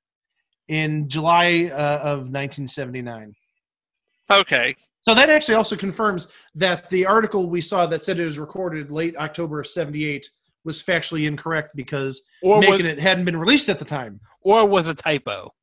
[0.68, 3.34] in July uh, of 1979.
[4.30, 4.74] Okay.
[5.02, 8.90] So that actually also confirms that the article we saw that said it was recorded
[8.90, 10.28] late October of '78
[10.64, 14.20] was factually incorrect because Or making was, it hadn't been released at the time.
[14.42, 15.54] or was a typo.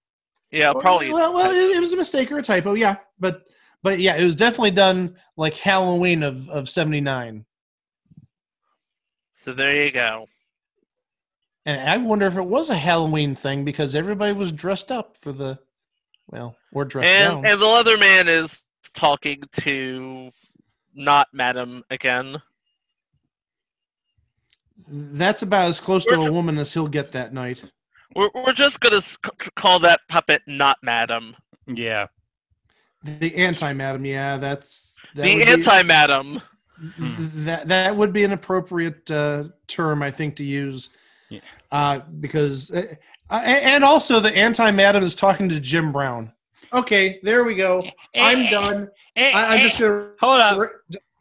[0.56, 1.12] Yeah, probably.
[1.12, 2.96] Well, well, it, it was a mistake or a typo, yeah.
[3.20, 3.46] But
[3.84, 7.46] but yeah, it was definitely done like Halloween of of '79.
[9.34, 10.28] so there you go.
[11.66, 15.34] And I wonder if it was a Halloween thing because everybody was dressed up for
[15.34, 15.58] the,
[16.28, 17.46] well, or dressed And down.
[17.46, 18.64] and the leather man is
[18.94, 20.30] talking to
[20.94, 22.38] not Madam again.
[24.88, 27.64] That's about as close to a woman as he'll get that night.
[28.16, 31.36] We're, we're just gonna s- c- call that puppet not Madam.
[31.68, 32.08] Yeah.
[33.04, 36.42] The anti madam, yeah, that's that the anti Madam.
[36.98, 40.90] that that would be an appropriate uh, term, I think, to use.
[41.30, 41.42] Yeah.
[41.72, 42.96] Uh, because uh,
[43.30, 46.32] uh, and also the anti madam is talking to Jim Brown.
[46.74, 47.84] Okay, there we go.
[48.16, 48.90] I'm done.
[49.16, 50.60] Eh, I, I'm eh, just gonna hold up.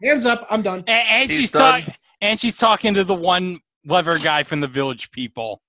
[0.03, 0.47] hands up.
[0.51, 0.85] I'm done.
[0.87, 1.95] And, and she's talking.
[2.21, 5.61] And she's talking to the one lever guy from the Village People.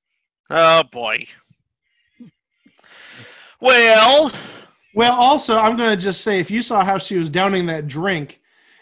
[0.49, 1.25] Oh boy.
[3.61, 4.31] Well,
[4.93, 7.87] Well, also, I'm going to just say if you saw how she was downing that
[7.87, 8.39] drink,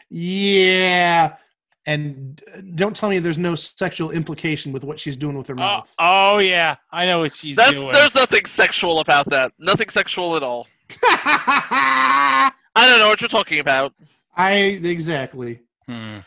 [0.10, 1.38] yeah.
[1.86, 5.54] And uh, don't tell me there's no sexual implication with what she's doing with her
[5.56, 5.94] Oh, mouth.
[6.00, 7.92] oh yeah, I know what she's that's doing.
[7.92, 9.52] there's nothing sexual about that.
[9.60, 10.68] Nothing sexual at all.
[11.04, 13.94] I don't know what you're talking about.
[14.36, 15.60] I exactly.
[15.88, 16.20] Hmm.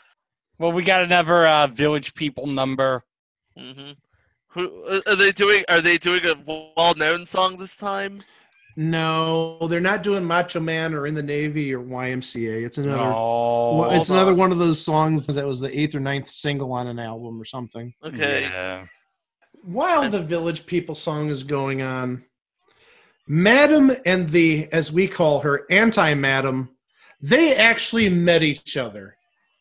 [0.58, 3.02] Well, we got another uh, Village People number.
[3.56, 3.92] hmm
[4.56, 5.64] Who uh, are they doing?
[5.68, 8.22] Are they doing a well-known song this time?
[8.74, 12.64] No, they're not doing Macho Man or In the Navy or YMCA.
[12.64, 12.96] It's another.
[12.96, 13.88] No.
[13.90, 14.38] it's another on.
[14.38, 17.44] one of those songs that was the eighth or ninth single on an album or
[17.44, 17.92] something.
[18.02, 18.42] Okay.
[18.42, 18.86] Yeah.
[19.62, 22.24] While the Village People song is going on,
[23.26, 26.70] Madam and the, as we call her, anti Madam,
[27.20, 29.16] they actually met each other.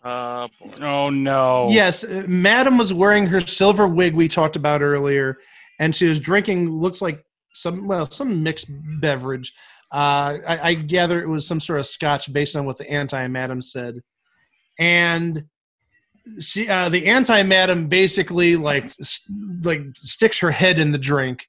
[0.05, 0.47] Uh.
[0.81, 1.69] Oh no.
[1.71, 5.37] Yes, uh, Madam was wearing her silver wig we talked about earlier,
[5.79, 8.67] and she was drinking looks like some well some mixed
[9.01, 9.51] beverage.
[9.91, 13.27] Uh, I, I gather it was some sort of scotch based on what the anti
[13.27, 14.01] Madam said,
[14.77, 15.45] and
[16.39, 19.27] she uh, the anti Madam basically like s-
[19.63, 21.47] like sticks her head in the drink,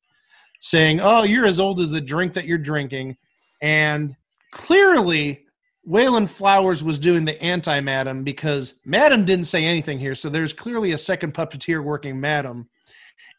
[0.60, 3.16] saying, "Oh, you're as old as the drink that you're drinking,"
[3.60, 4.16] and
[4.52, 5.45] clearly
[5.86, 10.16] Wayland Flowers was doing the anti Madam because Madam didn't say anything here.
[10.16, 12.68] So there's clearly a second puppeteer working Madam.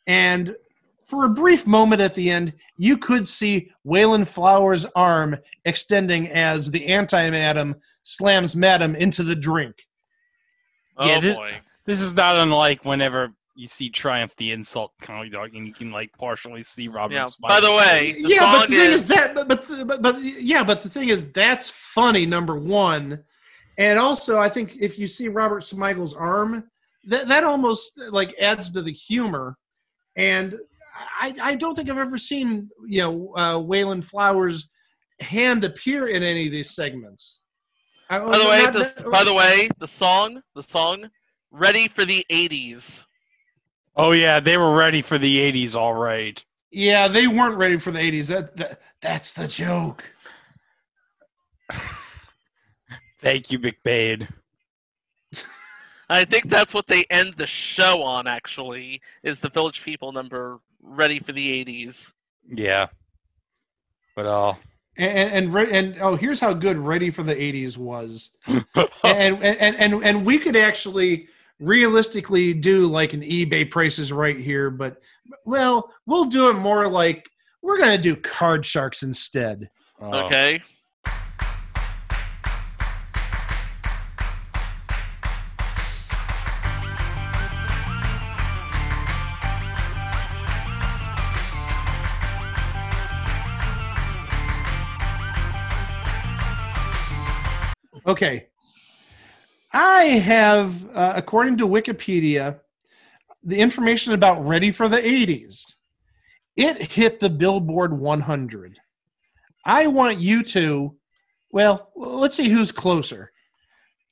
[0.08, 0.56] And
[1.06, 6.72] for a brief moment at the end, you could see Wayland Flowers' arm extending as
[6.72, 9.76] the anti Madam slams Madam into the drink.
[10.98, 11.60] Oh Yeah, this- boy.
[11.86, 15.91] This is not unlike whenever you see Triumph the Insult Comedy Dog and you can
[15.91, 17.26] like partially see Robert Yeah.
[17.26, 17.48] Smigel.
[17.50, 20.22] By the way, the yeah, but the thing is, is that, but, but, but, but
[20.22, 22.26] yeah, but the thing is that's funny.
[22.26, 23.24] Number one,
[23.78, 26.63] and also I think if you see Robert Smigel's arm,
[27.06, 29.58] that that almost like adds to the humor.
[30.15, 30.56] And
[31.20, 34.70] I I don't think I've ever seen you know uh, Wayland Flowers'
[35.20, 37.41] hand appear in any of these segments.
[38.10, 41.10] I- by the way, not- the, by the way, the song, the song,
[41.52, 43.04] ready for the '80s.
[43.98, 46.44] Oh yeah, they were ready for the '80s, all right.
[46.72, 48.28] yeah, they weren't ready for the '80s.
[48.28, 50.04] That, that that's the joke.
[53.20, 54.28] Thank you, McBain.
[56.10, 58.28] I think that's what they end the show on.
[58.28, 62.14] Actually, is the Village People number ready for the '80s?
[62.48, 62.88] Yeah.
[64.16, 64.54] But uh
[64.96, 69.76] and and re- and oh, here's how good "Ready for the '80s" was, and and
[69.76, 71.28] and and we could actually
[71.60, 75.02] realistically do like an eBay prices right here, but
[75.46, 77.30] well, we'll do it more like
[77.62, 79.70] we're gonna do Card Sharks instead.
[80.00, 80.26] oh.
[80.26, 80.62] Okay.
[98.08, 98.48] Okay,
[99.80, 102.62] I have, uh, according to Wikipedia,
[103.44, 105.76] the information about "Ready for the '80s."
[106.56, 108.80] It hit the Billboard 100.
[109.63, 110.98] I want you to,
[111.52, 113.32] well, let's see who's closer.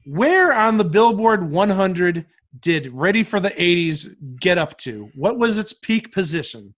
[0.06, 2.28] Where on the Billboard 100
[2.60, 5.10] did Ready for the 80s get up to?
[5.16, 6.76] What was its peak position?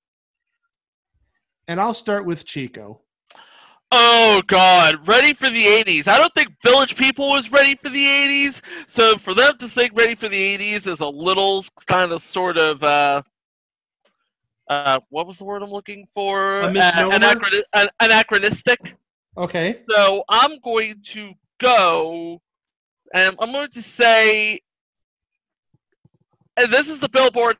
[1.67, 3.01] And I'll start with Chico.
[3.91, 6.07] Oh God, ready for the '80s.
[6.07, 9.91] I don't think Village People was ready for the '80s, so for them to sing
[9.93, 13.21] "Ready for the '80s" is a little kind of sort of uh,
[14.69, 16.63] uh, what was the word I'm looking for?
[16.63, 16.73] Uh,
[17.73, 18.95] an- anachronistic.
[19.37, 19.81] Okay.
[19.89, 22.41] So I'm going to go,
[23.13, 24.59] and I'm going to say,
[26.57, 27.57] and this is the Billboard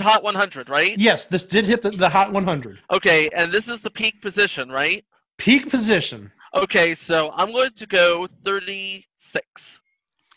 [0.00, 0.98] Hot 100, right?
[0.98, 2.78] Yes, this did hit the, the Hot 100.
[2.92, 5.02] Okay, and this is the peak position, right?
[5.38, 6.32] Peak position.
[6.54, 9.80] Okay, so I'm going to go 36.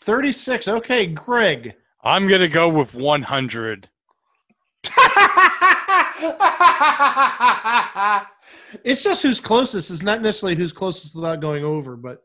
[0.00, 0.68] 36.
[0.68, 1.74] Okay, Greg.
[2.02, 3.88] I'm gonna go with 100.
[8.84, 9.90] it's just who's closest.
[9.90, 12.22] It's not necessarily who's closest without going over, but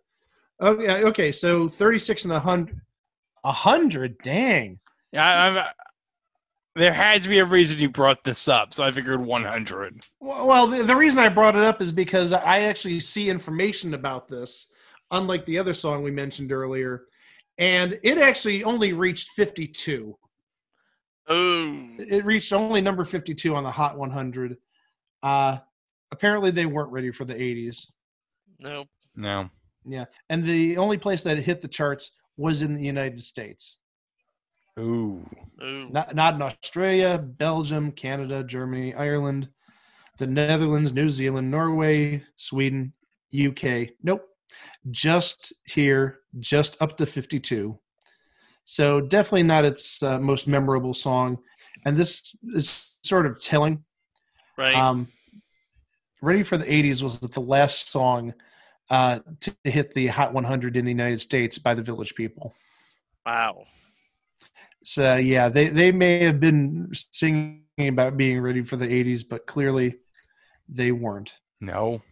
[0.60, 1.04] oh, okay.
[1.04, 2.80] Okay, so 36 and a hundred.
[3.44, 4.18] A hundred.
[4.24, 4.80] Dang.
[5.12, 5.72] Yeah, I, I,
[6.76, 10.06] there had to be a reason you brought this up, so I figured 100.
[10.20, 14.28] Well, the, the reason I brought it up is because I actually see information about
[14.28, 14.68] this,
[15.12, 17.06] unlike the other song we mentioned earlier,
[17.58, 20.18] and it actually only reached 52.
[21.28, 24.58] Oh, It reached only number 52 on the Hot 100.
[25.24, 25.58] Uh,
[26.12, 27.88] apparently, they weren't ready for the 80s.
[28.60, 28.86] no.
[29.16, 29.50] No.
[29.86, 33.78] Yeah, and the only place that it hit the charts was in the United States,
[34.80, 35.26] Ooh.
[35.64, 35.90] Ooh.
[35.90, 39.50] not not in Australia, Belgium, Canada, Germany, Ireland,
[40.18, 42.94] the Netherlands, New Zealand, Norway, Sweden,
[43.34, 43.90] UK.
[44.04, 44.28] Nope,
[44.92, 47.80] just here, just up to fifty-two.
[48.66, 51.38] So definitely not its uh, most memorable song,
[51.86, 53.84] and this is sort of telling.
[54.58, 54.76] Right.
[54.76, 55.08] Um,
[56.22, 58.34] Ready for the 80s was the last song
[58.90, 62.56] uh, to hit the Hot 100 in the United States by the Village People.
[63.26, 63.66] wow.
[64.86, 69.48] So yeah, they they may have been singing about being ready for the '80s, but
[69.48, 69.96] clearly
[70.70, 71.34] they weren't.
[71.60, 72.04] No.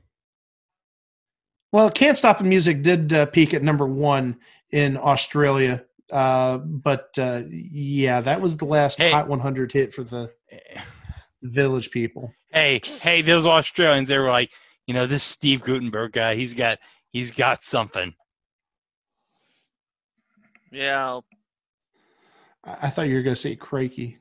[1.71, 4.37] Well, "Can't Stop the Music" did uh, peak at number one
[4.71, 9.11] in Australia, uh, but uh, yeah, that was the last Hey.
[9.11, 10.31] Hot 100 hit for the
[11.43, 12.33] Village People.
[12.51, 14.49] Hey, hey, those Australians, they were like,
[14.87, 16.79] you know, this Steve Guttenberg guy, he's got
[17.11, 18.15] he's got something.
[20.71, 21.19] Yeah,
[22.63, 24.19] I, I thought you were going to say Crikey.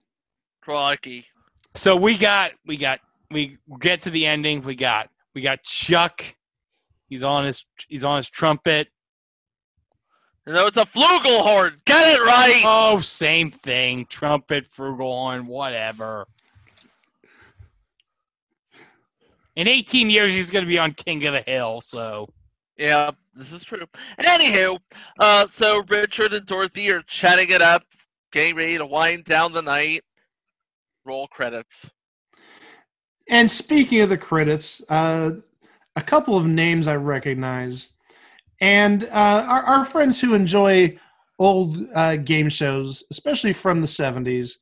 [0.61, 1.27] crikey.
[1.75, 4.63] So we got we got we get to the ending.
[4.63, 6.25] We got we got Chuck.
[7.09, 8.89] He's on his he's on his trumpet.
[10.47, 11.85] No, it's a flugelhorn.
[11.85, 12.63] Get it right.
[12.67, 14.07] Oh, same thing.
[14.07, 16.27] Trumpet, flugelhorn, whatever.
[19.55, 21.81] In 18 years, he's going to be on King of the Hill.
[21.81, 22.29] So
[22.77, 23.87] Yeah, this is true.
[24.19, 24.79] And anywho,
[25.19, 27.85] uh, so Richard and Dorothy are chatting it up,
[28.33, 30.01] getting ready to wind down the night.
[31.05, 31.91] Roll credits.
[33.29, 35.33] And speaking of the credits, uh,
[35.95, 37.91] a couple of names I recognize,
[38.61, 40.99] and uh, our, our friends who enjoy
[41.39, 44.57] old uh, game shows, especially from the '70s,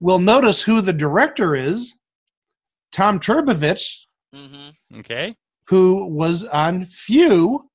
[0.00, 1.94] will notice who the director is.
[2.92, 5.34] Tom Trbovich, hmm okay,
[5.68, 7.68] who was on Few.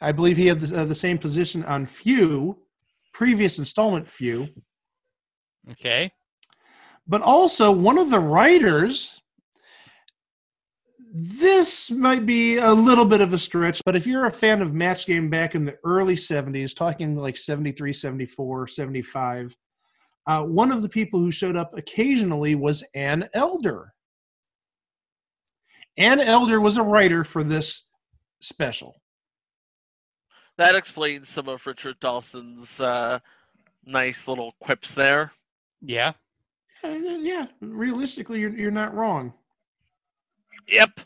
[0.00, 2.56] I believe he had the, uh, the same position on Few,
[3.12, 4.48] previous installment Few,
[5.70, 6.10] okay,
[7.06, 9.20] but also one of the writers.
[11.10, 14.74] This might be a little bit of a stretch, but if you're a fan of
[14.74, 19.56] Match Game back in the early 70s, talking like 73, 74, 75,
[20.26, 23.94] uh, one of the people who showed up occasionally was Ann Elder.
[25.96, 27.88] Ann Elder was a writer for this
[28.40, 28.94] special.
[30.58, 33.20] That explains some of Richard Dawson's uh,
[33.86, 35.32] nice little quips there.
[35.80, 36.12] Yeah,
[36.84, 39.32] Uh, yeah, realistically, you're, you're not wrong.
[40.68, 41.00] Yep.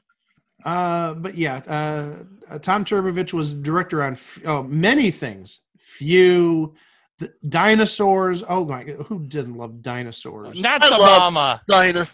[0.65, 5.61] Uh, but yeah, uh, uh, Tom Trbovich was director on f- oh, many things.
[5.79, 6.75] Few,
[7.19, 8.43] the dinosaurs.
[8.49, 10.59] Oh my god, who doesn't love dinosaurs?
[10.61, 11.63] not I the love- mama.
[11.69, 12.07] Dinah.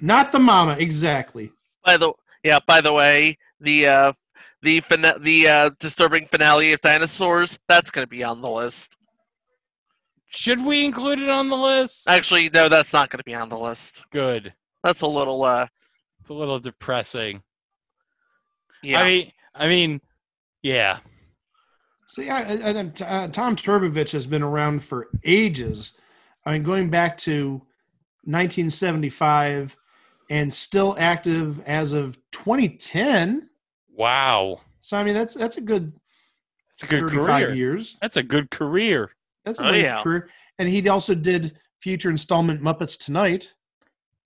[0.00, 1.52] Not the mama, exactly.
[1.84, 4.12] By the yeah, by the way, the uh,
[4.62, 8.96] the fina- the uh, disturbing finale of dinosaurs that's going to be on the list.
[10.34, 12.08] Should we include it on the list?
[12.08, 14.04] Actually, no, that's not going to be on the list.
[14.10, 14.52] Good.
[14.82, 15.66] That's a little uh,
[16.20, 17.42] It's a little depressing.
[18.82, 19.00] yeah.
[19.00, 20.00] I mean, I mean,
[20.62, 20.98] yeah.
[22.06, 25.92] See, I, I, I- t- uh, Tom Trbovich has been around for ages.
[26.44, 27.62] I mean, going back to
[28.24, 29.76] 1975,
[30.30, 33.48] and still active as of 2010.
[33.96, 35.92] Wow, So I mean, that's that's a good
[36.72, 37.54] it's a good 35 career.
[37.54, 37.96] years.
[38.00, 39.10] That's a good career.
[39.44, 40.02] That's a Oh, nice yeah.
[40.02, 40.28] career.
[40.58, 43.52] And he also did future installment Muppets Tonight.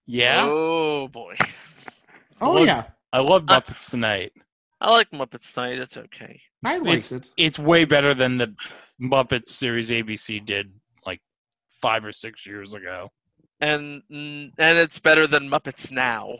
[0.06, 1.34] Yeah, Oh boy,
[2.40, 4.32] Oh Look- yeah, I love Muppets Tonight.
[4.80, 5.78] I like Muppets Tonight.
[5.78, 6.40] It's okay.
[6.64, 7.30] I It's- liked it.
[7.36, 8.54] It's way better than the
[9.00, 10.72] Muppets series ABC did
[11.04, 11.20] like
[11.82, 13.10] five or six years ago.
[13.60, 16.36] And and it's better than Muppets Now.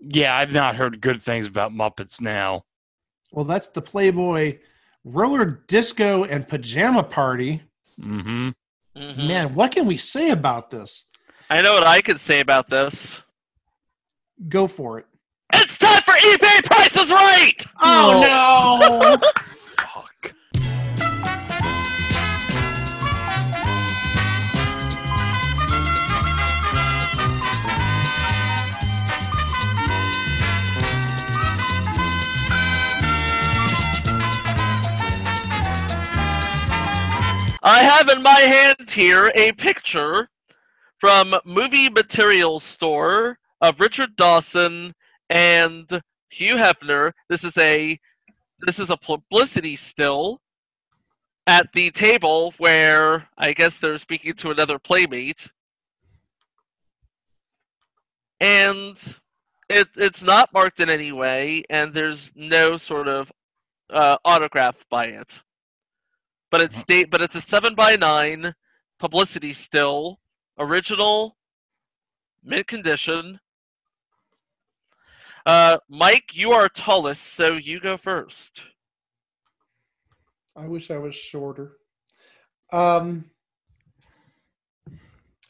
[0.00, 2.64] Yeah, I've not heard good things about Muppets now.
[3.32, 4.58] Well, that's the Playboy
[5.04, 7.62] roller disco and pajama party.
[8.00, 8.50] Mm-hmm.
[8.96, 9.28] Mhm.
[9.28, 11.06] Man, what can we say about this?
[11.50, 13.22] I know what I could say about this.
[14.48, 15.06] Go for it.
[15.52, 17.56] It's time for eBay Price is Right.
[17.80, 19.28] Oh no!
[37.98, 40.28] have in my hand here a picture
[40.96, 44.94] from Movie Materials Store of Richard Dawson
[45.30, 47.12] and Hugh Hefner.
[47.28, 47.96] This is a
[48.58, 50.40] this is a publicity still
[51.46, 55.52] at the table where I guess they're speaking to another playmate.
[58.40, 58.96] And
[59.68, 63.30] it it's not marked in any way and there's no sort of
[63.88, 65.44] uh, autograph by it
[66.54, 68.54] but it's state but it's a seven by nine
[69.00, 70.20] publicity still
[70.56, 71.36] original
[72.44, 73.40] mint condition
[75.46, 78.62] uh mike you are tallest so you go first
[80.54, 81.72] I wish I was shorter.
[82.72, 83.24] Um.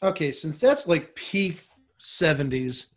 [0.01, 1.61] Okay, since that's like peak
[1.99, 2.95] seventies,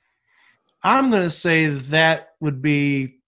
[0.82, 3.18] I'm gonna say that would be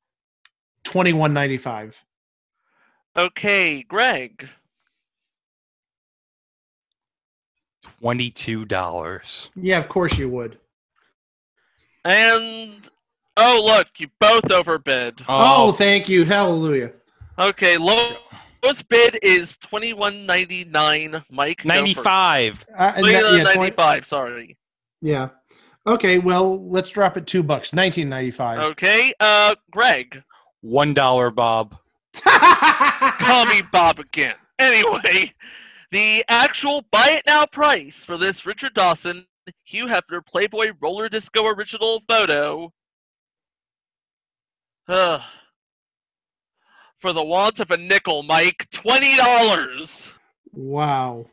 [0.82, 2.02] twenty one ninety five.
[3.18, 4.48] okay greg
[8.01, 9.51] Twenty-two dollars.
[9.57, 10.59] Yeah, of course you would.
[12.05, 12.88] And
[13.36, 15.22] oh look, you both overbid.
[15.28, 16.24] Oh, thank you.
[16.24, 16.92] Hallelujah.
[17.38, 18.16] Okay, low-
[18.62, 21.22] lowest bid is twenty one ninety nine.
[21.30, 21.96] Mike, go first.
[22.05, 22.66] 95.
[22.76, 24.07] Uh, and that- yeah, 20 ninety-five.
[24.07, 24.57] Sorry.
[25.03, 25.28] yeah.
[25.86, 27.72] Okay, well, let's drop it two bucks.
[27.72, 28.59] Nineteen ninety five.
[28.61, 30.22] Okay, uh, Greg,
[30.62, 31.76] One dollar, Bob.
[32.14, 34.34] call me Bob again.
[34.59, 35.32] Anyway,
[35.91, 39.26] the actual buy it now price for this Richard Dawson
[39.64, 42.72] Hugh Hefner Playboy roller disco original photo.
[44.88, 45.22] Ugh.
[46.97, 50.12] for the want of a nickel, Mike, twenty dollars.
[50.53, 51.26] Wow.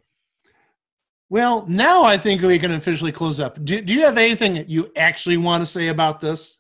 [1.30, 3.64] Well, now I think we can officially close up.
[3.66, 6.58] Do, do you have anything that you actually want to say about this?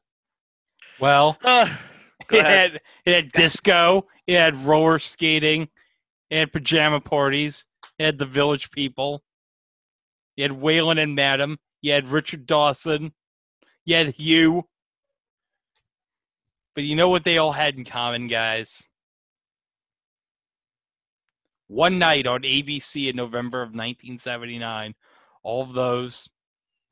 [0.99, 1.69] Well, Uh,
[2.31, 4.07] it had, it had disco.
[4.25, 5.69] It had roller skating.
[6.29, 7.63] It had pajama parties.
[7.99, 9.23] It had the village people.
[10.35, 11.57] You had Wayland and Madam.
[11.81, 13.13] You had Richard Dawson.
[13.85, 14.65] You had Hugh.
[16.75, 18.87] But you know what they all had in common, guys?
[21.67, 24.93] One night on ABC in November of 1979,
[25.43, 26.29] all of those,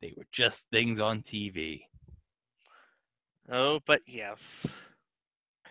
[0.01, 1.84] they were just things on TV.
[3.49, 4.66] Oh, but yes.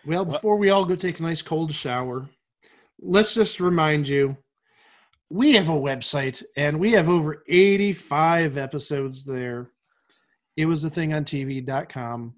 [0.05, 2.29] Well, before we all go take a nice cold shower,
[2.99, 4.37] let's just remind you
[5.29, 9.71] we have a website and we have over 85 episodes there.
[10.55, 12.35] It was a thing on TV.com.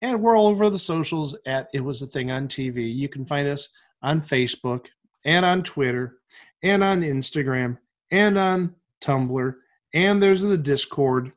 [0.00, 2.92] And we're all over the socials at It Was a Thing on TV.
[2.92, 3.68] You can find us
[4.02, 4.86] on Facebook
[5.24, 6.18] and on Twitter
[6.62, 7.78] and on Instagram
[8.10, 9.54] and on Tumblr.
[9.94, 11.32] And there's the Discord.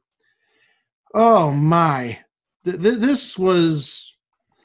[1.13, 2.19] Oh my.
[2.63, 4.15] Th- th- this was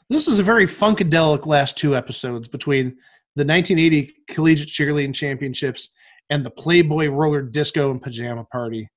[0.08, 2.96] this is a very funkadelic last two episodes between
[3.36, 5.90] the 1980 Collegiate Cheerleading Championships
[6.30, 8.88] and the Playboy Roller Disco and Pajama Party.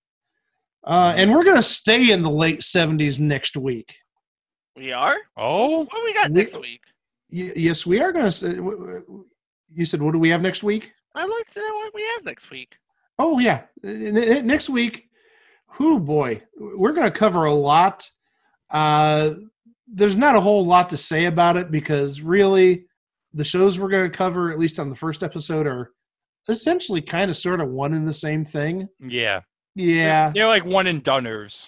[0.86, 3.94] Uh, and we're going to stay in the late 70s next week.
[4.76, 5.16] We are?
[5.38, 6.82] Oh, What do we got We- next week?
[7.32, 9.26] Y- yes, we are going to.
[9.74, 10.92] You said, what do we have next week?
[11.16, 12.74] I'd like to know what we have next week.
[13.18, 13.64] Oh, yeah.
[13.84, 15.08] N- n- Next week,
[15.80, 18.08] whoo boy, we're going to cover a lot.
[18.70, 19.36] Uh,
[19.88, 22.86] there's not a whole lot to say about it because really
[23.34, 25.92] the shows we're going to cover, at least on the first episode, are
[26.50, 28.88] essentially kind of sort of one and the same thing.
[29.00, 29.41] yeah.
[29.76, 31.68] Yeah, They're like one and doners.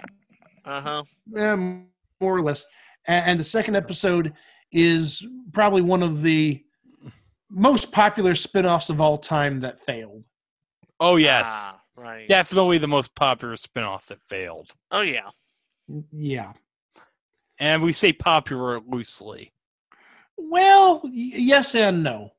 [0.64, 1.04] Uh huh.
[1.42, 1.88] um,
[2.22, 2.64] more or less.
[3.08, 4.34] And, and the second episode
[4.72, 6.64] is probably one of the
[7.50, 10.24] most popular spin-offs of all time that failed.
[11.00, 11.48] Oh, yes.
[11.50, 12.28] Ah, right.
[12.28, 14.72] Definitely the most popular spinoff that failed.
[14.92, 15.30] Oh yeah.
[16.12, 16.54] Yeah.
[17.58, 19.52] And we say popular loosely.
[20.38, 22.34] Well, y- yes and no.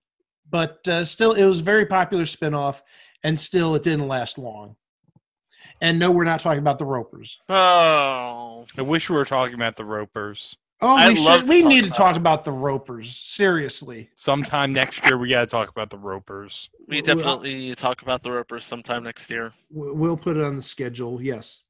[0.49, 2.83] But uh, still, it was a very popular spinoff,
[3.23, 4.77] and still, it didn't last long.
[5.81, 7.39] And no, we're not talking about the Ropers.
[7.49, 8.67] Oh.
[8.79, 10.57] I wish we were talking about the Ropers.
[10.81, 13.17] Oh, I'd we, should, we talk need to talk about the Ropers.
[13.17, 14.11] Seriously.
[14.15, 16.69] Sometime next year, we got to talk about the Ropers.
[16.87, 19.53] We Well, definitely need to talk about the Ropers sometime next year.
[19.71, 21.63] We'll put it on the schedule, yes.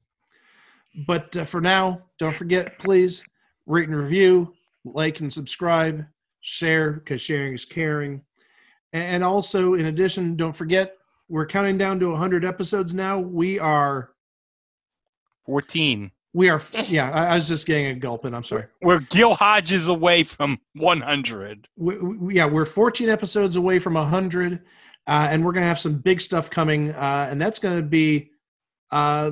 [1.05, 3.23] But uh, for now, don't forget, please
[3.65, 4.53] rate and review,
[4.83, 6.05] like and subscribe,
[6.41, 8.23] share because sharing is caring.
[8.93, 10.97] And also, in addition, don't forget,
[11.29, 13.19] we're counting down to 100 episodes now.
[13.19, 14.11] We are,
[15.45, 16.11] 14.
[16.33, 18.33] we are, yeah, I, I was just getting a gulp in.
[18.33, 18.65] I'm sorry.
[18.81, 21.67] We're Gil Hodges away from 100.
[21.75, 25.79] we, we, yeah, we're 14 episodes away from 100, uh, and we're going to have
[25.79, 28.31] some big stuff coming, uh, and that's going to be,
[28.91, 29.31] uh,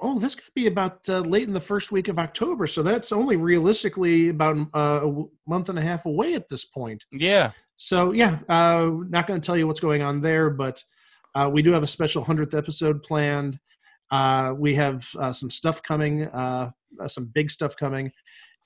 [0.00, 2.66] oh, going to be about uh, late in the first week of October.
[2.66, 7.04] So that's only realistically about uh, a month and a half away at this point.
[7.12, 7.52] Yeah.
[7.76, 10.82] So yeah, uh, not going to tell you what's going on there, but
[11.34, 13.58] uh, we do have a special 100th episode planned.
[14.10, 16.70] Uh, we have uh, some stuff coming, uh,
[17.00, 18.10] uh, some big stuff coming.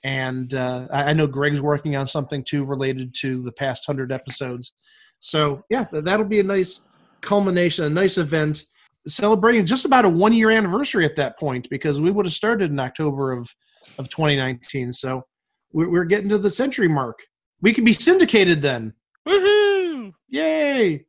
[0.03, 4.11] And uh, I I know Greg's working on something too related to the past 100
[4.11, 4.73] episodes.
[5.19, 6.81] So yeah, that'll be a nice
[7.21, 8.63] culmination, a nice event
[9.07, 12.71] celebrating just about a one year anniversary at that point because we would have started
[12.71, 13.49] in October of,
[13.97, 14.93] of 2019.
[14.93, 15.23] So
[15.73, 17.19] we're, we're getting to the century mark.
[17.61, 18.93] We could be syndicated then.
[19.27, 20.11] Woohoo!
[20.29, 21.05] Yay!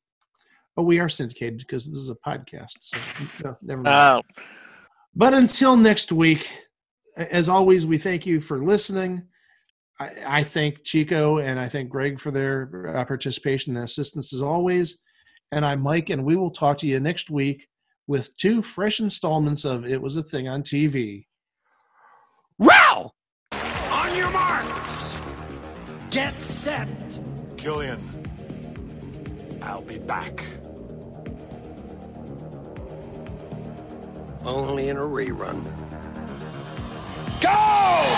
[0.77, 2.73] But we are syndicated because this is a podcast.
[2.81, 4.25] So no, never mind.
[4.37, 4.43] Oh,
[5.15, 6.49] but until next week,
[7.17, 9.25] as always, we thank you for listening.
[10.01, 14.43] I, I thank Chico and I thank Greg for their uh, participation and assistance as
[14.43, 15.03] always.
[15.51, 17.69] And I'm Mike, and we will talk to you next week
[18.13, 21.29] with two fresh installments of It Was a Thing on TV.
[22.59, 23.11] Row!
[23.91, 25.17] On your marks.
[26.11, 26.91] Get set.
[27.57, 27.99] Killian,
[29.63, 30.45] I'll be back.
[34.45, 35.65] only in a rerun.
[37.41, 38.13] Go!